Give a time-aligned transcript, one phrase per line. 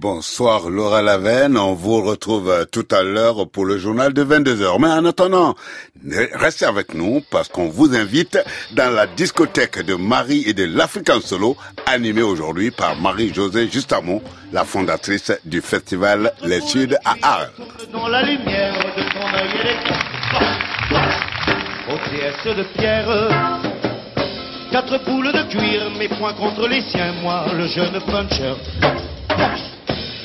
[0.00, 4.80] Bonsoir Laura Lavenne, on vous retrouve euh, tout à l'heure pour le journal de 22h.
[4.80, 5.56] Mais en attendant,
[6.34, 8.38] restez avec nous parce qu'on vous invite
[8.76, 14.22] dans la discothèque de Marie et de l'African Solo, animée aujourd'hui par Marie-Josée Justamont,
[14.52, 17.50] la fondatrice du festival Les Suds à Arles.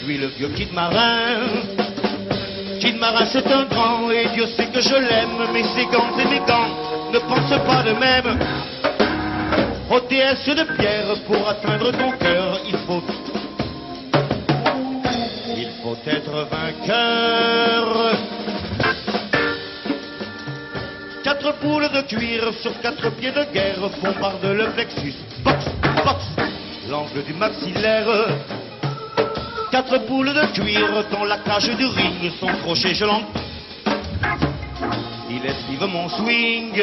[0.06, 1.40] Lui le vieux Kid Marin.
[2.80, 6.26] Kid Marin c'est un grand et Dieu sait que je l'aime, mais ses gants et
[6.26, 8.40] mes gants ne pensent pas de même.
[9.90, 13.04] Au TS de pierre, pour atteindre ton cœur, il faut.
[15.56, 18.16] Il faut être vainqueur.
[21.24, 25.16] Quatre poules de cuir sur quatre pieds de guerre bombardent le plexus.
[25.44, 25.66] Box,
[26.90, 28.08] l'angle du maxillaire.
[29.74, 33.06] Quatre boules de cuir dans la cage du ring, son crochet je
[35.32, 36.80] Il esquive mon swing.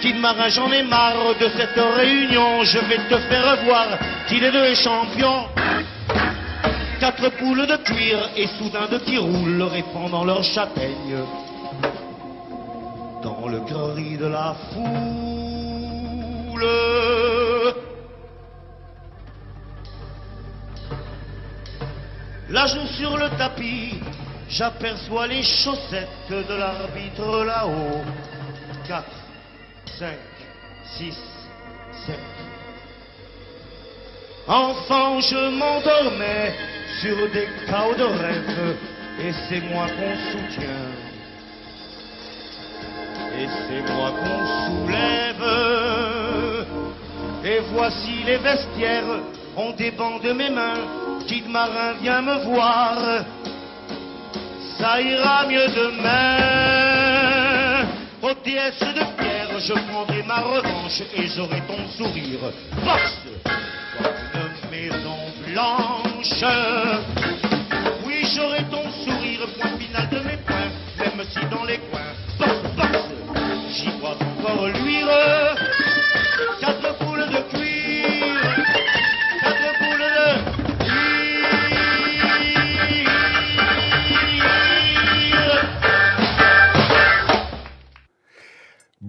[0.00, 2.62] Kid Marin, j'en ai marre de cette réunion.
[2.62, 3.86] Je vais te faire voir
[4.28, 5.44] qu'il est deux champions.
[7.00, 11.18] Quatre poules de cuir et soudain de qui roulent, répandant leur châtaigne
[13.22, 15.98] dans le cri de la foule.
[22.50, 24.00] Là joue sur le tapis,
[24.48, 28.02] j'aperçois les chaussettes de l'arbitre là-haut.
[28.86, 29.04] 4,
[29.98, 30.08] 5,
[30.96, 31.14] 6,
[32.06, 32.18] 7.
[34.46, 36.54] Enfant, je m'endormais
[37.02, 38.76] sur des chaos de rêve,
[39.20, 40.88] et c'est moi qu'on soutient.
[43.38, 44.46] Et c'est moi qu'on
[44.86, 45.46] soulève.
[47.44, 49.20] Et voici les vestiaires,
[49.54, 52.96] on débande de mes mains Kid Marin, viens me voir,
[54.78, 57.08] ça ira mieux demain.
[58.22, 62.52] Au déesse de pierre, je prendrai ma revanche et j'aurai ton sourire.
[62.84, 63.18] Force
[64.32, 66.44] comme une maison blanche.
[68.06, 72.62] Oui, j'aurai ton sourire, point final de mes points, même si dans les coins, force,
[72.76, 73.08] force,
[73.70, 75.08] j'y vois encore luire.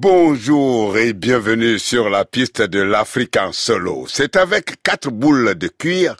[0.01, 4.05] Bonjour et bienvenue sur la piste de l'Africain solo.
[4.07, 6.15] C'est avec quatre boules de cuir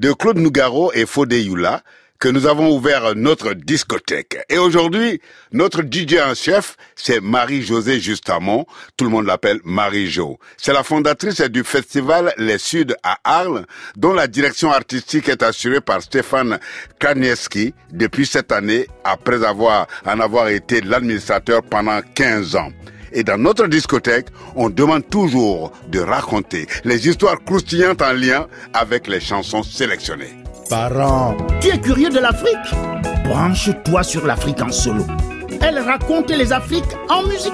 [0.00, 1.84] de Claude Nougaro et Fodé Yula
[2.18, 4.38] que nous avons ouvert notre discothèque.
[4.48, 5.20] Et aujourd'hui,
[5.52, 8.66] notre DJ en chef, c'est Marie-Josée Justamont.
[8.96, 10.40] Tout le monde l'appelle Marie-Jo.
[10.56, 13.64] C'est la fondatrice du festival Les Suds à Arles,
[13.94, 16.58] dont la direction artistique est assurée par Stéphane
[16.98, 22.72] Kanieski depuis cette année, après avoir, en avoir été l'administrateur pendant 15 ans.
[23.12, 29.08] Et dans notre discothèque, on demande toujours de raconter les histoires croustillantes en lien avec
[29.08, 30.34] les chansons sélectionnées.
[30.68, 32.56] Parents, tu es curieux de l'Afrique?
[33.24, 35.04] Branche-toi sur l'Afrique en solo.
[35.60, 37.52] Elle raconte les Afriques en musique.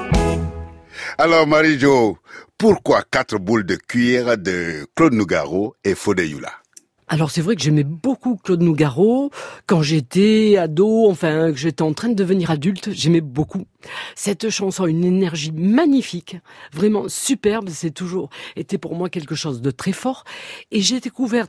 [1.18, 2.18] Alors Marie-Jo,
[2.58, 6.52] pourquoi quatre boules de cuir de Claude Nougaro et Fodé Yula?
[7.08, 9.30] Alors c'est vrai que j'aimais beaucoup Claude Nougaro
[9.66, 13.66] quand j'étais ado, enfin que j'étais en train de devenir adulte, j'aimais beaucoup.
[14.16, 16.36] Cette chanson a une énergie magnifique,
[16.72, 20.24] vraiment superbe, c'est toujours été pour moi quelque chose de très fort
[20.72, 21.46] et j'ai découvert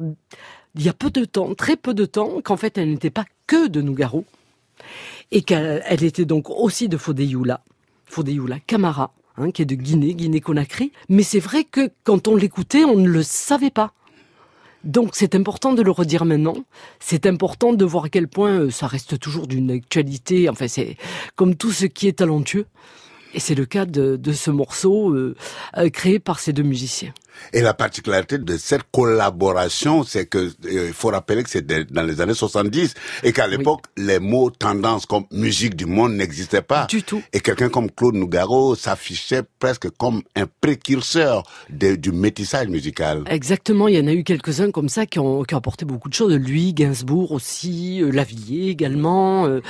[0.75, 3.25] il y a peu de temps, très peu de temps, qu'en fait elle n'était pas
[3.47, 4.25] que de Nougaro
[5.31, 7.63] et qu'elle était donc aussi de Fodeyula,
[8.05, 10.91] Fodeyula Camara, hein, qui est de Guinée, Guinée-Conakry.
[11.09, 13.93] Mais c'est vrai que quand on l'écoutait, on ne le savait pas.
[14.87, 16.55] Donc c'est important de le redire maintenant.
[17.01, 20.47] C'est important de voir à quel point euh, ça reste toujours d'une actualité.
[20.47, 20.95] Enfin, c'est
[21.35, 22.65] comme tout ce qui est talentueux.
[23.33, 25.35] Et c'est le cas de, ce morceau euh,
[25.77, 27.13] euh, créé par ces deux musiciens.
[27.53, 32.03] Et la particularité de cette collaboration, c'est que euh, il faut rappeler que c'est dans
[32.03, 32.93] les années 70
[33.23, 36.85] et qu'à l'époque, les mots tendance comme musique du monde n'existaient pas.
[36.85, 37.21] Du tout.
[37.33, 43.23] Et quelqu'un comme Claude Nougaro s'affichait presque comme un précurseur du métissage musical.
[43.29, 43.87] Exactement.
[43.87, 46.13] Il y en a eu quelques-uns comme ça qui ont, qui ont apporté beaucoup de
[46.13, 46.33] choses.
[46.33, 49.45] Lui, Gainsbourg aussi, euh, Lavillier également.
[49.45, 49.61] Euh,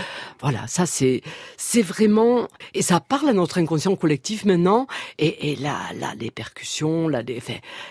[0.41, 1.21] voilà, ça c'est
[1.57, 4.87] c'est vraiment et ça parle à notre inconscient collectif maintenant.
[5.17, 7.39] Et, et là, là, les percussions, là, les,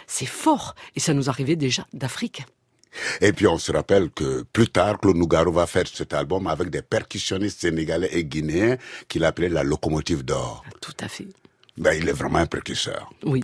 [0.06, 0.74] c'est fort.
[0.94, 2.42] Et ça nous arrivait déjà d'Afrique.
[3.20, 6.70] Et puis on se rappelle que plus tard, Claude Nougaro va faire cet album avec
[6.70, 8.76] des percussionnistes sénégalais et guinéens
[9.08, 10.64] qu'il appelait la locomotive d'or.
[10.80, 11.26] Tout à fait.
[11.76, 13.10] Ben, il est vraiment un précurseur.
[13.24, 13.42] Oui.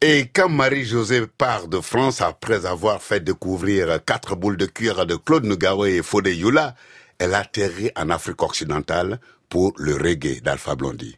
[0.00, 5.16] Et quand Marie-Josée part de France après avoir fait découvrir quatre boules de cuir de
[5.16, 6.74] Claude Nougaro et Fodé Yula,
[7.18, 11.16] elle atterrit en Afrique occidentale pour le reggae d'Alpha Blondie.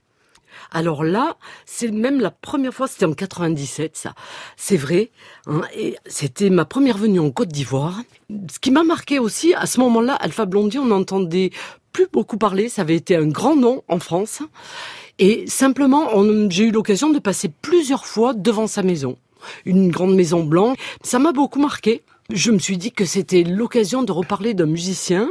[0.71, 4.15] Alors là, c'est même la première fois, c'était en 97, ça.
[4.57, 5.11] C'est vrai.
[5.47, 8.01] Hein, et c'était ma première venue en Côte d'Ivoire.
[8.53, 11.51] Ce qui m'a marqué aussi, à ce moment-là, Alpha Blondie, on n'entendait
[11.93, 12.69] plus beaucoup parler.
[12.69, 14.43] Ça avait été un grand nom en France.
[15.19, 16.11] Et simplement,
[16.51, 19.17] j'ai eu l'occasion de passer plusieurs fois devant sa maison.
[19.65, 20.77] Une grande maison blanche.
[21.03, 25.29] Ça m'a beaucoup marqué je me suis dit que c'était l'occasion de reparler d'un musicien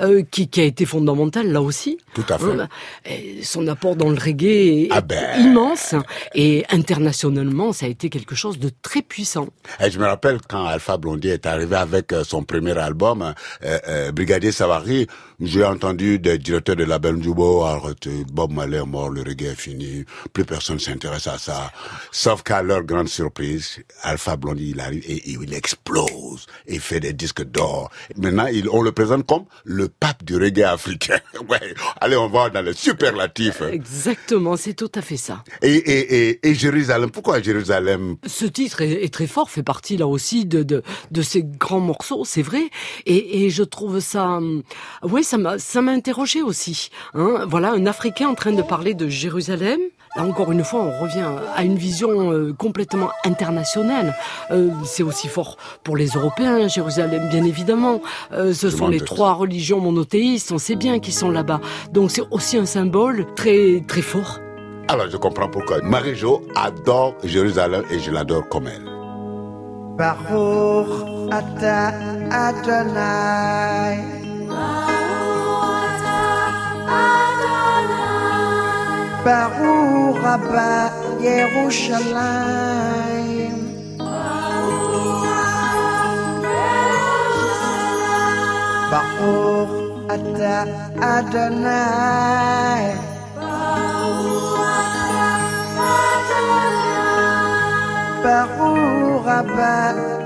[0.00, 1.98] euh, qui, qui, a été fondamental là aussi.
[2.14, 2.44] Tout à fait.
[2.44, 5.40] Euh, son apport dans le reggae est ah ben.
[5.40, 5.94] immense
[6.34, 9.48] et internationalement, ça a été quelque chose de très puissant.
[9.80, 13.34] Et je me rappelle quand Alpha Blondie est arrivé avec euh, son premier album,
[13.64, 15.06] euh, euh, Brigadier Savary,
[15.40, 19.60] j'ai entendu des directeurs de label Jubo arrêter, Bob Marley est mort, le reggae est
[19.60, 21.72] fini, plus personne s'intéresse à ça.
[22.12, 27.12] Sauf qu'à leur grande surprise, Alpha Blondie, il arrive et, il explose et fait des
[27.12, 27.90] disques d'or.
[28.16, 31.18] Maintenant, il, on le présente comme le pape du reggae africain.
[31.48, 31.74] ouais.
[32.00, 33.60] Allez, on va dans le superlatif.
[33.62, 35.42] Exactement, c'est tout à fait ça.
[35.62, 38.16] Et, et, et, et Jérusalem, pourquoi Jérusalem?
[38.26, 41.80] Ce titre est, est, très fort, fait partie là aussi de, de, de ces grands
[41.80, 42.70] morceaux, c'est vrai.
[43.06, 44.24] Et, et je trouve ça...
[44.36, 44.62] Hum,
[45.24, 46.90] oui, ça m'a ça m'a interrogé aussi.
[47.14, 47.46] Hein.
[47.48, 49.80] Voilà, un Africain en train de parler de Jérusalem,
[50.16, 54.14] encore une fois, on revient à une vision euh, complètement internationale.
[54.50, 58.02] Euh, c'est aussi fort pour les Européens, Jérusalem, bien évidemment.
[58.32, 61.60] Euh, ce sont les trois religions monothéistes, on sait bien qu'ils sont là-bas.
[61.92, 64.40] Donc c'est aussi un symbole très très fort.
[64.88, 68.90] Alors je comprends pourquoi Marie-Jo adore Jérusalem et je l'adore comme elle.
[69.96, 71.14] Baruch
[80.24, 80.72] haba
[81.26, 83.58] Yerushalayim.
[88.90, 89.74] Baruch
[90.14, 90.56] ata
[91.14, 92.86] Adonai.
[98.24, 99.76] Baruch haba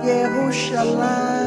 [0.09, 1.38] Yerushalayim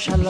[0.00, 0.29] shall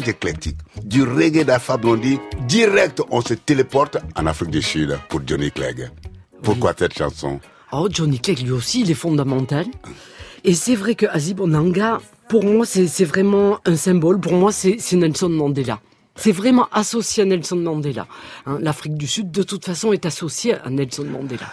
[0.00, 0.58] éclectique.
[0.82, 5.90] Du reggae d'Alpha Blondie, direct, on se téléporte en Afrique du Sud pour Johnny Clegg.
[6.42, 7.40] Pourquoi cette chanson?
[7.72, 9.66] Oh, Johnny Clegg, lui aussi, il est fondamental.
[10.44, 14.20] Et c'est vrai que Azib Onanga, pour moi, c'est vraiment un symbole.
[14.20, 15.80] Pour moi, c'est Nelson Mandela.
[16.14, 18.06] C'est vraiment associé à Nelson Mandela.
[18.46, 21.46] Hein, L'Afrique du Sud, de toute façon, est associée à Nelson Mandela.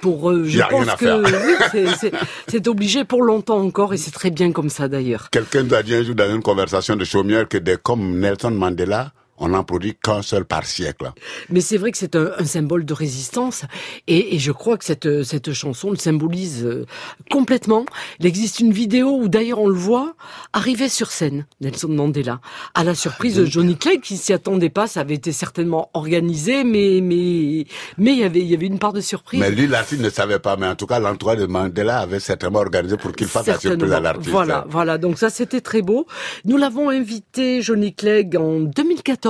[0.00, 1.86] Pour, euh, je Y a rien pense à que
[2.50, 5.28] c'est- obligé pour longtemps encore, et c'est très bien comme ça d'ailleurs.
[5.30, 8.50] Quelqu'un nous a dit un jour dans une conversation de chaumière que des comme Nelson
[8.50, 11.12] Mandela, on n'en produit qu'un seul par siècle.
[11.50, 13.64] Mais c'est vrai que c'est un, un symbole de résistance
[14.06, 16.86] et, et je crois que cette, cette chanson le symbolise euh,
[17.30, 17.84] complètement.
[18.20, 20.14] Il existe une vidéo où d'ailleurs on le voit
[20.52, 22.40] arriver sur scène, Nelson Mandela,
[22.74, 24.86] à la surprise de Johnny Clegg qui s'y attendait pas.
[24.86, 27.66] Ça avait été certainement organisé, mais mais
[27.96, 29.40] mais il y avait il y avait une part de surprise.
[29.40, 30.56] Mais lui, l'artiste ne savait pas.
[30.56, 33.92] Mais en tout cas, l'entourage de Mandela avait certainement organisé pour qu'il fasse la surprise
[33.92, 34.30] à l'artiste.
[34.30, 34.98] Voilà, voilà.
[34.98, 36.06] Donc ça, c'était très beau.
[36.44, 39.27] Nous l'avons invité, Johnny Clegg, en 2014,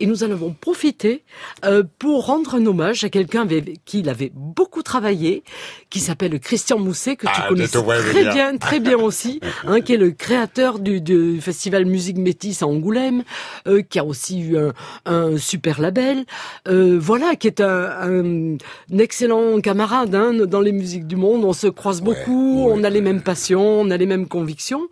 [0.00, 1.22] et nous en avons profité
[1.64, 5.42] euh, pour rendre un hommage à quelqu'un avec qui il avait beaucoup travaillé,
[5.90, 9.80] qui s'appelle Christian Mousset, que tu Ah, connais je très bien, très bien aussi, hein,
[9.80, 13.22] qui est le créateur du, du festival Musique Métis à Angoulême,
[13.66, 14.72] euh, qui a aussi eu un,
[15.06, 16.24] un super label,
[16.68, 18.56] euh, voilà, qui est un, un-
[18.92, 21.44] un excellent camarade hein, dans les musiques du monde.
[21.44, 24.88] On se croise beaucoup, ouais, on a les mêmes passions, on a les mêmes convictions.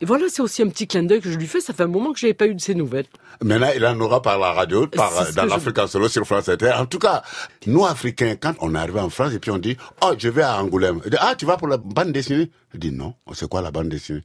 [0.00, 1.60] Et voilà, c'est aussi un petit clin d'œil que je lui fais.
[1.60, 3.06] Ça fait un moment que j'avais pas eu de ses nouvelles.
[3.74, 6.48] Il en aura par la radio, par, dans que je- l'Afrique en solo sur France
[6.48, 6.72] Inter.
[6.78, 7.22] En tout cas,
[7.66, 10.60] nous, Africains, quand on arrive en France et puis on dit, oh, je vais à
[10.62, 11.00] Angoulême.
[11.04, 12.50] Il dit, ah, tu vas pour la bande dessinée?
[12.72, 13.14] Je dis, non.
[13.32, 14.22] C'est quoi la bande dessinée?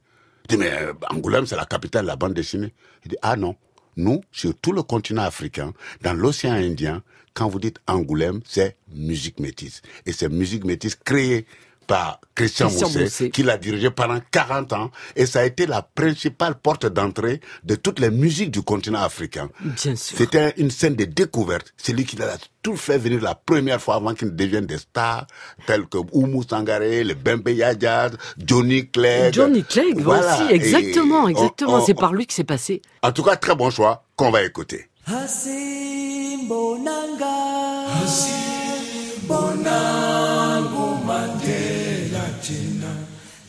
[0.48, 2.72] Je dis, mais euh, Angoulême, c'est la capitale de la bande dessinée.
[3.04, 3.56] Il dit, ah non.
[3.96, 7.02] Nous, sur tout le continent africain, dans l'océan Indien,
[7.34, 9.82] quand vous dites Angoulême, c'est musique métisse.
[10.06, 11.46] Et c'est musique métisse créée
[11.90, 13.30] par Christian, Christian Mousset, Mousset.
[13.30, 14.90] qui l'a dirigé pendant 40 ans.
[15.16, 19.50] Et ça a été la principale porte d'entrée de toutes les musiques du continent africain.
[19.60, 20.16] Bien sûr.
[20.16, 21.74] C'était une scène de découverte.
[21.76, 24.78] C'est lui qui l'a tout fait venir la première fois avant qu'ils ne deviennent des
[24.78, 25.26] stars,
[25.66, 29.34] tels que Oumou Sangaré, le Bembe Yadjad, Johnny Clegg.
[29.34, 30.44] Johnny Clegg Voilà.
[30.44, 31.84] aussi, exactement, Et exactement.
[31.84, 32.82] C'est par lui que c'est passé.
[33.02, 34.86] En tout cas, très bon choix qu'on va écouter.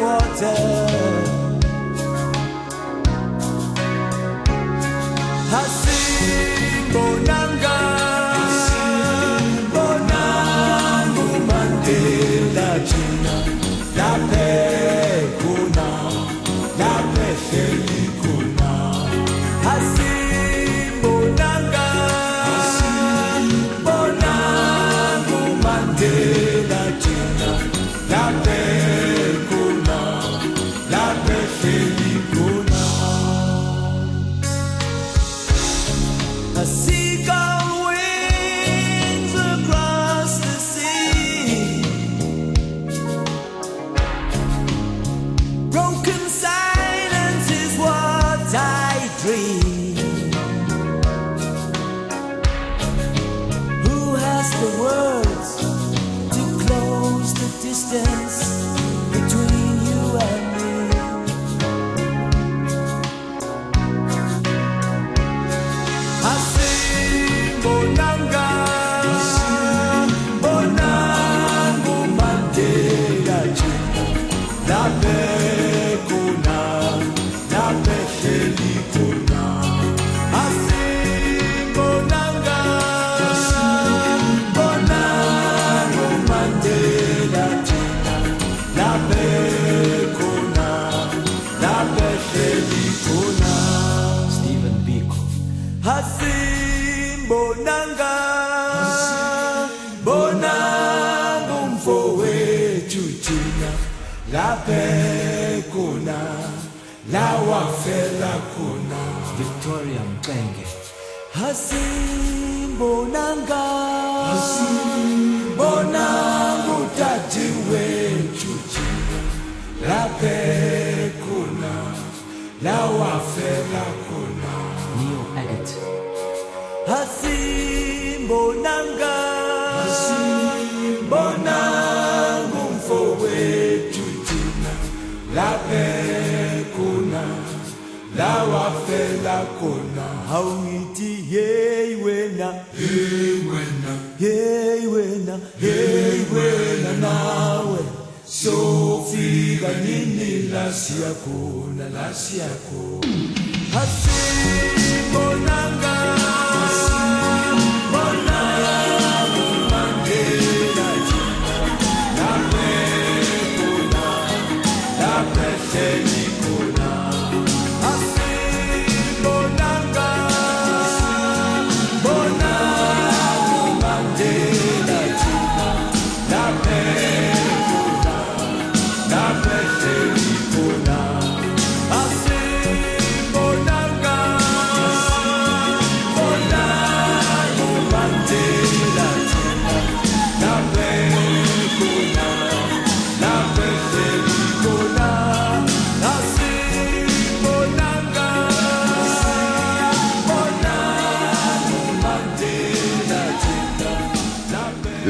[0.00, 1.03] water.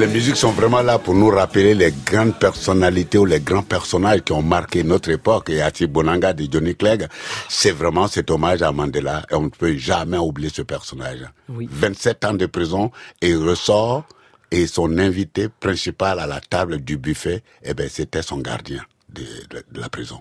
[0.05, 4.21] Les musiques sont vraiment là pour nous rappeler les grandes personnalités ou les grands personnages
[4.23, 5.49] qui ont marqué notre époque.
[5.49, 7.07] Et Ati Bonanga de Johnny Clegg,
[7.49, 11.21] c'est vraiment cet hommage à Mandela et on ne peut jamais oublier ce personnage.
[11.49, 11.67] Oui.
[11.71, 12.91] 27 ans de prison
[13.23, 14.05] et il ressort
[14.51, 19.23] et son invité principal à la table du buffet, eh ben, c'était son gardien de,
[19.23, 20.21] de- de la prison.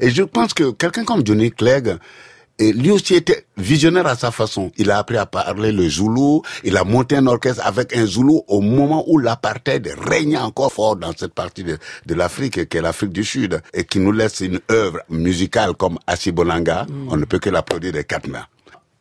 [0.00, 1.98] Et je pense que quelqu'un comme Johnny Clegg,
[2.58, 4.72] et lui aussi était visionnaire à sa façon.
[4.76, 6.42] Il a appris à parler le Zoulou.
[6.64, 10.96] Il a monté un orchestre avec un Zoulou au moment où l'apartheid régnait encore fort
[10.96, 14.40] dans cette partie de, de l'Afrique, qui est l'Afrique du Sud, et qui nous laisse
[14.40, 16.86] une œuvre musicale comme Asibonanga.
[17.08, 18.46] On ne peut que l'applaudir des quatre mains.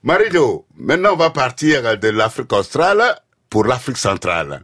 [0.04, 3.02] Marido, maintenant on va partir de l'Afrique australe
[3.50, 4.64] pour l'Afrique centrale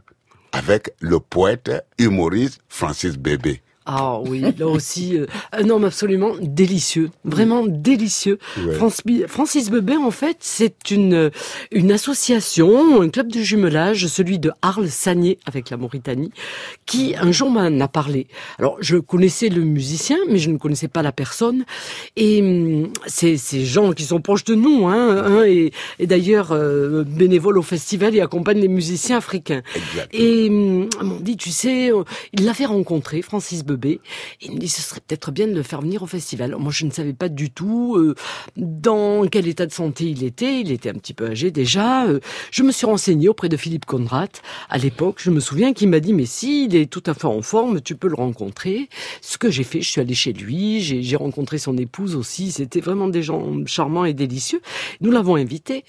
[0.52, 3.60] avec le poète humoriste Francis Bébé.
[3.86, 8.38] Ah oui, là aussi, euh, un homme absolument délicieux, vraiment délicieux.
[8.58, 8.74] Ouais.
[9.28, 11.30] Francis, Bebé, en fait, c'est une
[11.70, 16.32] une association, un club de jumelage, celui de Arles Sagné avec la Mauritanie,
[16.86, 18.26] qui un jour m'en a parlé.
[18.58, 21.64] Alors, je connaissais le musicien, mais je ne connaissais pas la personne.
[22.16, 26.52] Et hum, c'est ces gens qui sont proches de nous, hein, hein, et, et d'ailleurs
[26.52, 29.62] euh, bénévoles au festival et accompagnent les musiciens africains.
[29.74, 30.24] Exactement.
[30.24, 34.00] Et hum, m'ont dit, tu sais, euh, il l'a fait rencontrer, Francis Bebé.
[34.40, 36.56] Il me dit, ce serait peut-être bien de le faire venir au festival.
[36.58, 38.14] Moi, je ne savais pas du tout euh,
[38.56, 40.60] dans quel état de santé il était.
[40.60, 42.06] Il était un petit peu âgé déjà.
[42.06, 44.30] Euh, je me suis renseignée auprès de Philippe Conrad.
[44.68, 47.26] À l'époque, je me souviens qu'il m'a dit, mais si, il est tout à fait
[47.26, 48.88] en forme, tu peux le rencontrer.
[49.20, 50.80] Ce que j'ai fait, je suis allée chez lui.
[50.80, 52.52] J'ai rencontré son épouse aussi.
[52.52, 54.60] C'était vraiment des gens charmants et délicieux.
[55.00, 55.84] Nous l'avons invité.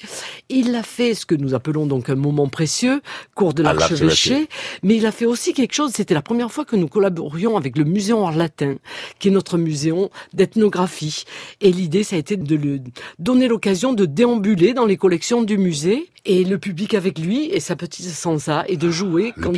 [0.49, 3.01] Il a fait ce que nous appelons donc un moment précieux,
[3.35, 4.05] cours de l'archevêché.
[4.05, 4.49] l'archevêché.
[4.83, 7.74] Mais il a fait aussi quelque chose, c'était la première fois que nous collaborions avec
[7.77, 8.75] le Muséum Latin,
[9.19, 11.23] qui est notre muséum d'ethnographie.
[11.61, 12.81] Et l'idée, ça a été de lui
[13.19, 17.59] donner l'occasion de déambuler dans les collections du musée et le public avec lui et
[17.59, 19.53] sa petite sansa et de jouer Le quand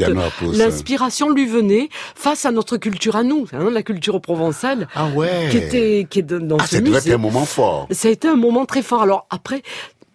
[0.54, 4.88] l'inspiration lui venait face à notre culture à nous, hein, la culture provençale.
[4.96, 5.48] Ah ouais.
[5.52, 7.10] Qui était, qui est dans Ah, ce ça devait musée.
[7.12, 7.88] être un moment fort.
[7.92, 9.02] Ça a été un moment très fort.
[9.02, 9.62] Alors après,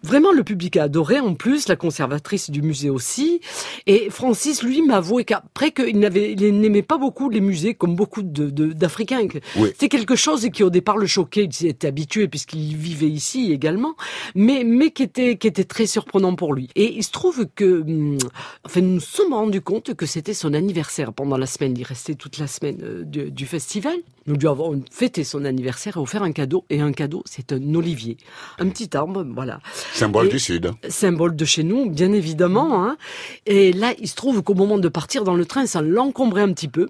[0.03, 3.41] vraiment le public a adoré en plus, la conservatrice du musée aussi.
[3.87, 8.49] Et Francis, lui, m'a avoué qu'après qu'il n'aimait pas beaucoup les musées comme beaucoup de,
[8.49, 9.27] de- d'Africains.
[9.27, 9.69] que Oui.
[9.69, 11.45] C'était quelque chose qui au départ le choquait.
[11.61, 13.95] Il était habitué puisqu'il vivait ici également,
[14.35, 16.69] mais mais qui était qui était très surprenant pour lui.
[16.75, 18.17] Et il se trouve que, hum,
[18.65, 21.75] enfin, nous nous sommes rendus compte que c'était son anniversaire pendant la semaine.
[21.77, 23.95] Il restait toute la semaine euh, du, du festival.
[24.25, 26.63] Nous lui avons fêté son anniversaire et offert un cadeau.
[26.69, 28.17] Et un cadeau, c'est un olivier,
[28.59, 29.59] un petit arbre, voilà
[29.93, 30.71] Symbole Et- du Sud.
[30.87, 32.85] symbole de chez nous, bien évidemment.
[32.85, 32.97] Hein.
[33.45, 36.53] Et là, il se trouve qu'au moment de partir dans le train, ça l'encombrait un
[36.53, 36.89] petit peu.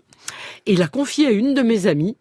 [0.67, 2.15] Et il a confié à une de mes amies.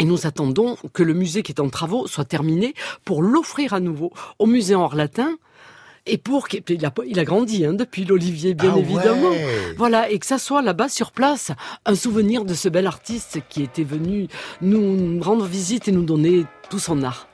[0.00, 3.80] Et nous attendons que le musée qui est en travaux soit terminé pour l'offrir à
[3.80, 5.36] nouveau au musée en latin.
[6.10, 9.30] Et pour qu'il il a, il a grandi hein, depuis l'Olivier, bien Ah évidemment.
[9.30, 9.74] ouais.
[9.76, 11.52] Voilà, et que ça soit là-bas sur place
[11.86, 14.26] un souvenir de ce bel artiste qui était venu
[14.62, 17.28] nous rendre visite et nous donner tout son art.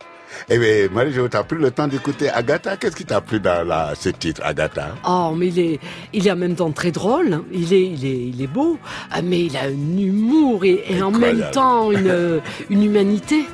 [0.48, 2.76] Eh bien, Marie-Jo, t'as pris le temps d'écouter Agatha.
[2.76, 4.96] Qu'est-ce qui t'a plu dans la, ce titre, Agatha?
[5.08, 5.80] Oh, mais il est,
[6.12, 7.42] il est en même temps très drôle.
[7.52, 8.76] Il est, il est, il est beau.
[9.12, 13.44] Ah, mais il a un humour et, et en même temps une, une humanité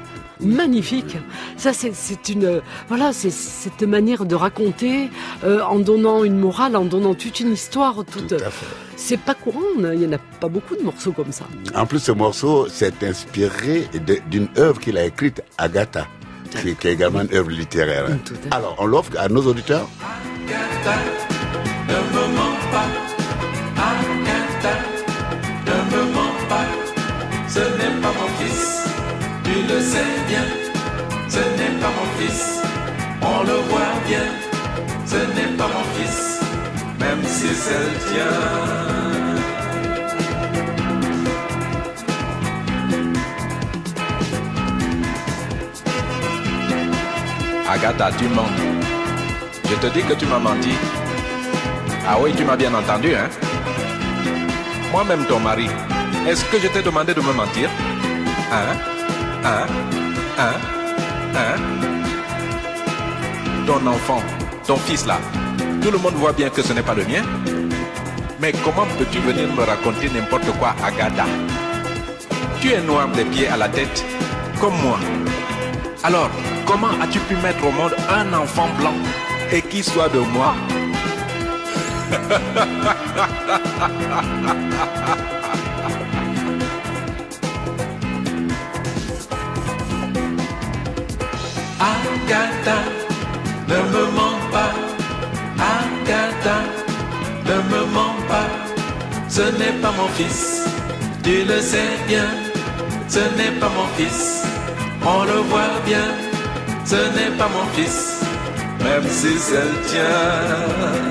[0.43, 1.17] magnifique.
[1.57, 5.11] Ça, c'est, une, voilà, c'est cette manière de raconter
[5.45, 8.05] euh, en donnant une morale, en donnant toute une histoire.
[8.11, 8.67] Toute, Tout à fait.
[8.97, 9.61] c'est pas courant.
[9.79, 11.45] Il y en a pas beaucoup de morceaux comme ça.
[11.75, 13.89] En plus, ce morceau s'est inspiré
[14.31, 16.07] d'une œuvre qu'il a écrite, Agatha,
[16.63, 18.07] qui, qui est également une œuvre littéraire.
[18.11, 18.19] hein.
[18.25, 18.55] Tout à fait.
[18.55, 20.97] Alors, on l'offre à nos auditeurs Agatha,
[21.89, 22.87] ne me mens pas.
[23.77, 24.75] Agatha,
[25.67, 26.67] ne me mens pas.
[27.49, 28.30] Ce n'est pas mon
[29.61, 30.45] tu le sais bien.
[31.29, 32.61] Ce n'est pas mon fils.
[33.23, 34.27] On le voit bien,
[35.07, 36.41] ce n'est pas mon fils,
[36.99, 38.33] même si c'est le tien.
[47.69, 48.51] Agatha, tu mens.
[49.69, 50.73] Je te dis que tu m'as menti.
[52.09, 53.29] Ah oui, tu m'as bien entendu, hein
[54.91, 55.69] Moi-même, ton mari,
[56.29, 57.69] est-ce que je t'ai demandé de me mentir
[58.53, 59.00] Hein?
[59.45, 59.67] Hein
[60.39, 60.55] Hein
[61.35, 61.57] Hein
[63.67, 64.23] Ton enfant,
[64.67, 65.19] ton fils là,
[65.81, 67.23] tout le monde voit bien que ce n'est pas le mien.
[68.41, 71.25] Mais comment peux-tu venir me raconter n'importe quoi, Agatha?
[72.61, 74.05] Tu es noir des pieds à la tête,
[74.61, 74.99] comme moi.
[76.03, 76.31] Alors,
[76.67, 78.95] comment as-tu pu mettre au monde un enfant blanc
[79.53, 80.55] et qui soit de moi?
[92.31, 92.79] Agatha,
[93.67, 94.73] ne me mens pas.
[95.59, 96.59] Agatha,
[97.45, 98.49] ne me mens pas.
[99.29, 100.63] Ce n'est pas mon fils,
[101.25, 102.29] tu le sais bien.
[103.09, 104.45] Ce n'est pas mon fils,
[105.05, 106.07] on le voit bien.
[106.85, 108.21] Ce n'est pas mon fils,
[108.85, 111.11] même si c'est le tien.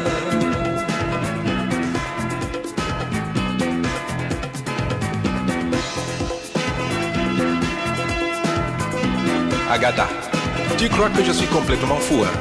[9.69, 10.07] Agatha,
[10.79, 12.31] tu crois que je suis complètement fou, hein?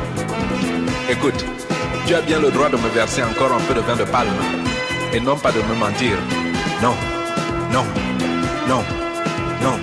[1.11, 1.45] Écoute,
[2.07, 4.31] tu as bien le droit de me verser encore un peu de vin de palme.
[5.13, 6.17] Et non pas de me mentir.
[6.81, 6.95] Non,
[7.73, 7.85] non,
[8.69, 8.85] non,
[9.61, 9.77] non.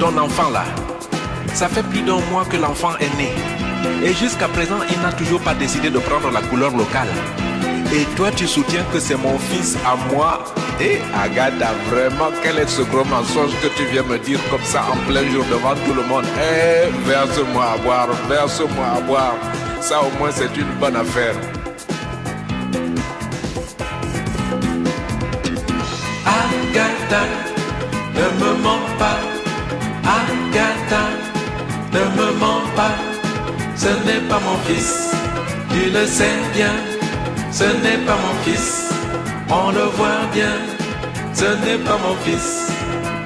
[0.00, 0.64] Ton enfant là,
[1.54, 3.30] ça fait plus d'un mois que l'enfant est né.
[4.02, 7.12] Et jusqu'à présent, il n'a toujours pas décidé de prendre la couleur locale.
[7.94, 10.44] Et toi, tu soutiens que c'est mon fils à moi
[10.80, 14.84] Et Agatha, vraiment, quel est ce gros mensonge que tu viens me dire comme ça
[14.92, 16.24] en plein jour devant tout le monde?
[16.38, 19.34] Eh, verse-moi à boire, verse-moi à boire.
[19.80, 21.34] Ça, au moins, c'est une bonne affaire.
[26.24, 27.22] Agatha,
[28.14, 29.18] ne me mens pas.
[30.04, 31.02] Agatha,
[31.92, 32.94] ne me mens pas.
[33.74, 35.10] Ce n'est pas mon fils,
[35.70, 36.72] tu le sais bien.
[37.50, 38.87] Ce n'est pas mon fils,
[39.50, 40.56] on le voit bien.
[41.32, 42.70] Ce n'est pas mon fils,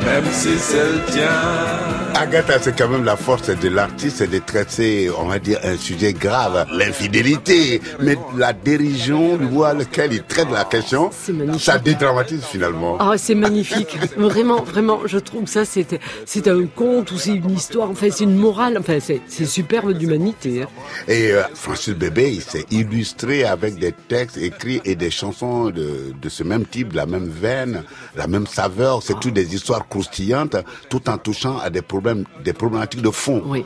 [0.05, 2.02] même si c'est le tien.
[2.15, 5.77] Agatha, c'est quand même la force de l'artiste, c'est de traiter, on va dire, un
[5.77, 7.81] sujet grave, l'infidélité.
[8.01, 11.11] Mais la dérision, voit lequel il traite la question,
[11.59, 12.97] ça dédramatise finalement.
[13.01, 13.99] Ah, c'est magnifique.
[14.17, 17.91] vraiment, vraiment, je trouve que ça, c'est, c'est un conte ou c'est une histoire.
[17.91, 18.77] Enfin, c'est une morale.
[18.79, 20.63] Enfin, c'est, c'est superbe d'humanité.
[20.63, 20.69] hein.
[21.09, 26.13] Et euh, Francis Bébé, il s'est illustré avec des textes écrits et des chansons de,
[26.21, 27.83] de ce même type, de la même veine,
[28.17, 29.03] la même saveur.
[29.03, 30.57] C'est toutes des histoires croustillantes,
[30.89, 32.02] tout en touchant à des problèmes,
[32.45, 33.43] des problématiques de fond.
[33.47, 33.65] Oui.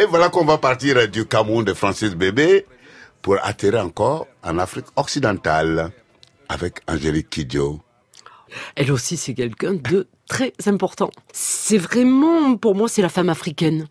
[0.00, 2.66] Et voilà qu'on va partir du Cameroun de Francis Bébé
[3.20, 5.90] pour atterrir encore en Afrique occidentale
[6.48, 7.80] avec Angélique Kidjo.
[8.74, 11.10] Elle aussi, c'est quelqu'un de très important.
[11.32, 13.86] C'est vraiment, pour moi, c'est la femme africaine.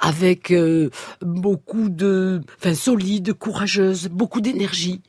[0.00, 2.40] Avec euh, beaucoup de...
[2.58, 5.02] Enfin, solide, courageuse, beaucoup d'énergie.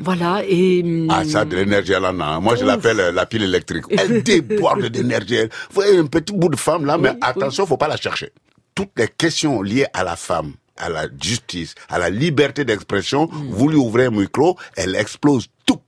[0.00, 0.82] Voilà, et...
[0.82, 2.40] hum, Ah, ça, de l'énergie, elle en a.
[2.40, 3.84] Moi, je l'appelle euh, la pile électrique.
[3.90, 5.42] Elle déborde d'énergie.
[5.42, 8.32] Vous voyez, un petit bout de femme là, mais attention, faut pas la chercher.
[8.74, 13.50] Toutes les questions liées à la femme, à la justice, à la liberté d'expression, Mm.
[13.50, 15.80] vous lui ouvrez un micro, elle explose tout.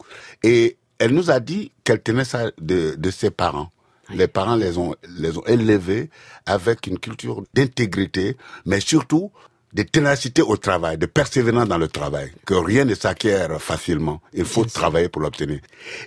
[0.42, 3.70] Et elle nous a dit qu'elle tenait ça de, de ses parents.
[4.14, 6.10] Les parents les ont, les ont élevés
[6.44, 9.32] avec une culture d'intégrité, mais surtout
[9.72, 14.20] de ténacité au travail, de persévérance dans le travail, que rien ne s'acquiert facilement.
[14.34, 15.60] Il faut travailler pour l'obtenir.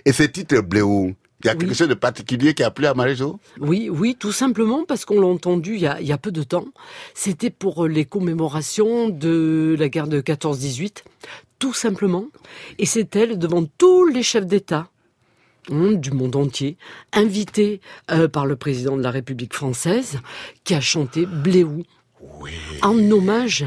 [0.04, 2.94] Et ce titre Bléou, il y a quelque chose de particulier qui a plu à
[2.94, 3.38] Marie-Jo?
[3.60, 6.32] Oui, oui, tout simplement parce qu'on l'a entendu il y, a, il y a peu
[6.32, 6.66] de temps.
[7.14, 11.04] C'était pour les commémorations de la guerre de 14-18,
[11.58, 12.26] tout simplement.
[12.78, 14.88] Et c'est elle, devant tous les chefs d'État
[15.70, 16.78] hein, du monde entier,
[17.12, 20.20] invitée euh, par le président de la République française,
[20.64, 21.82] qui a chanté Bléou
[22.82, 23.66] en hommage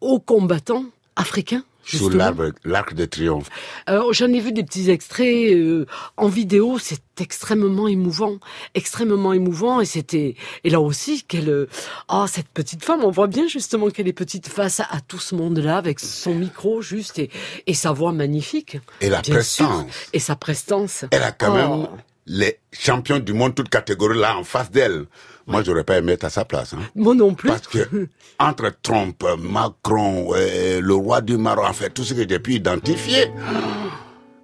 [0.00, 0.84] aux combattants
[1.16, 1.64] africains.
[1.84, 2.50] Sous justement.
[2.66, 3.48] l'arc de triomphe.
[3.86, 5.86] Alors, j'en ai vu des petits extraits euh,
[6.18, 8.36] en vidéo, c'est extrêmement émouvant,
[8.74, 11.66] extrêmement émouvant, et c'était, et là aussi, quelle,
[12.10, 15.18] oh, cette petite femme, on voit bien justement qu'elle est petite face à, à tout
[15.18, 17.30] ce monde-là, avec son micro juste, et,
[17.66, 18.76] et sa voix magnifique.
[19.00, 19.80] Et la prestance.
[19.80, 19.86] sûr.
[20.12, 21.06] Et sa prestance.
[21.10, 21.54] Elle a quand Oh.
[21.78, 21.86] même
[22.26, 25.06] les champions du monde, toutes catégories là en face d'elle.
[25.48, 26.74] Moi, j'aurais pas aimé être à sa place.
[26.74, 26.82] Hein.
[26.94, 27.48] Moi non plus.
[27.48, 27.78] Parce que
[28.38, 33.32] entre Trump, Macron, le roi du Maroc, en fait, tout ce que j'ai pu identifier,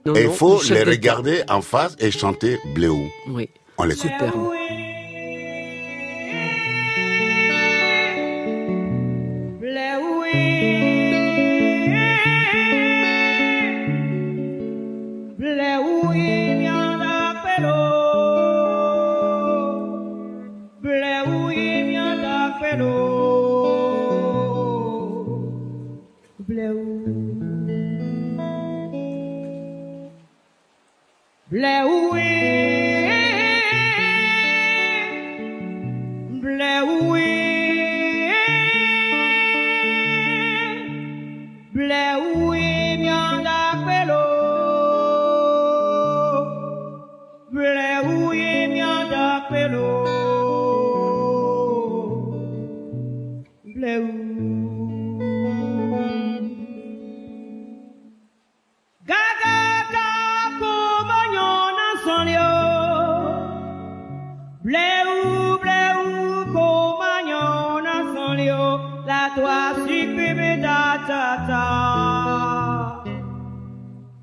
[0.07, 3.09] il faut les regarder en face et chanter Bléou.
[3.29, 3.49] Oui.
[3.79, 4.03] On l'écoute.
[4.03, 4.51] Superbe.
[31.57, 32.24] Le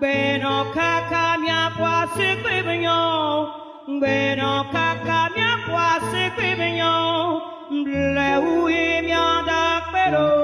[0.00, 3.02] Beno kaka miakwa sikbibinyo.
[4.00, 6.94] Beno kaka miakwa sikbibinyo.
[7.84, 10.43] Ble uye miandak pero.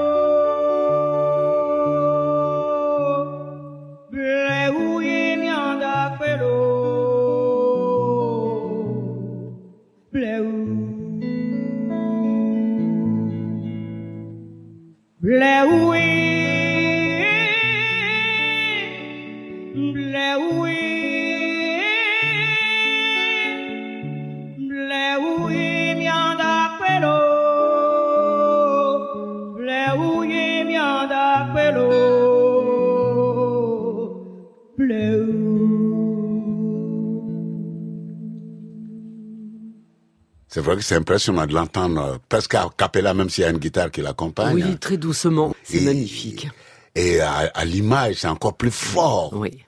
[40.61, 43.57] C'est vrai que c'est impressionnant de l'entendre presque à capella, même s'il y a une
[43.57, 44.53] guitare qui l'accompagne.
[44.53, 45.55] Oui, très doucement.
[45.63, 46.49] C'est magnifique.
[46.93, 49.31] Et à, à l'image, c'est encore plus fort.
[49.33, 49.65] Oui.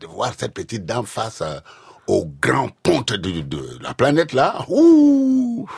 [0.00, 1.60] De voir cette petite dame face euh,
[2.06, 4.64] au grand ponte de, de la planète là.
[4.70, 5.68] Ouh